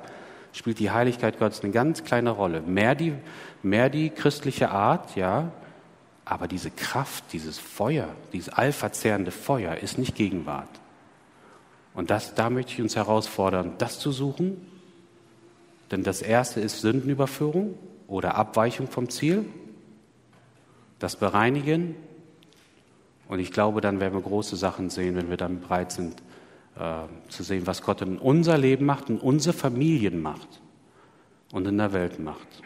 spielt 0.52 0.78
die 0.78 0.90
Heiligkeit 0.90 1.38
Gottes 1.38 1.62
eine 1.62 1.72
ganz 1.72 2.04
kleine 2.04 2.30
Rolle. 2.30 2.60
Mehr 2.60 2.94
die, 2.94 3.14
mehr 3.62 3.88
die 3.88 4.10
christliche 4.10 4.70
Art, 4.70 5.16
ja, 5.16 5.50
aber 6.24 6.46
diese 6.46 6.70
Kraft, 6.70 7.24
dieses 7.32 7.58
Feuer, 7.58 8.08
dieses 8.32 8.50
allverzehrende 8.50 9.30
Feuer 9.30 9.76
ist 9.76 9.98
nicht 9.98 10.14
Gegenwart. 10.14 10.68
Und 11.94 12.10
das, 12.10 12.34
da 12.34 12.50
möchte 12.50 12.72
ich 12.72 12.80
uns 12.80 12.96
herausfordern, 12.96 13.74
das 13.78 13.98
zu 13.98 14.10
suchen. 14.10 14.66
Denn 15.90 16.02
das 16.02 16.22
erste 16.22 16.60
ist 16.60 16.80
Sündenüberführung 16.80 17.78
oder 18.08 18.34
Abweichung 18.34 18.88
vom 18.88 19.08
Ziel. 19.08 19.44
Das 20.98 21.16
Bereinigen. 21.16 21.94
Und 23.28 23.38
ich 23.38 23.52
glaube, 23.52 23.80
dann 23.80 24.00
werden 24.00 24.14
wir 24.14 24.20
große 24.20 24.56
Sachen 24.56 24.90
sehen, 24.90 25.16
wenn 25.16 25.30
wir 25.30 25.36
dann 25.36 25.60
bereit 25.60 25.92
sind, 25.92 26.22
äh, 26.78 27.04
zu 27.28 27.42
sehen, 27.42 27.66
was 27.66 27.82
Gott 27.82 28.02
in 28.02 28.18
unser 28.18 28.58
Leben 28.58 28.84
macht, 28.84 29.08
in 29.08 29.18
unsere 29.18 29.56
Familien 29.56 30.20
macht 30.20 30.60
und 31.52 31.66
in 31.66 31.78
der 31.78 31.92
Welt 31.92 32.18
macht. 32.18 32.62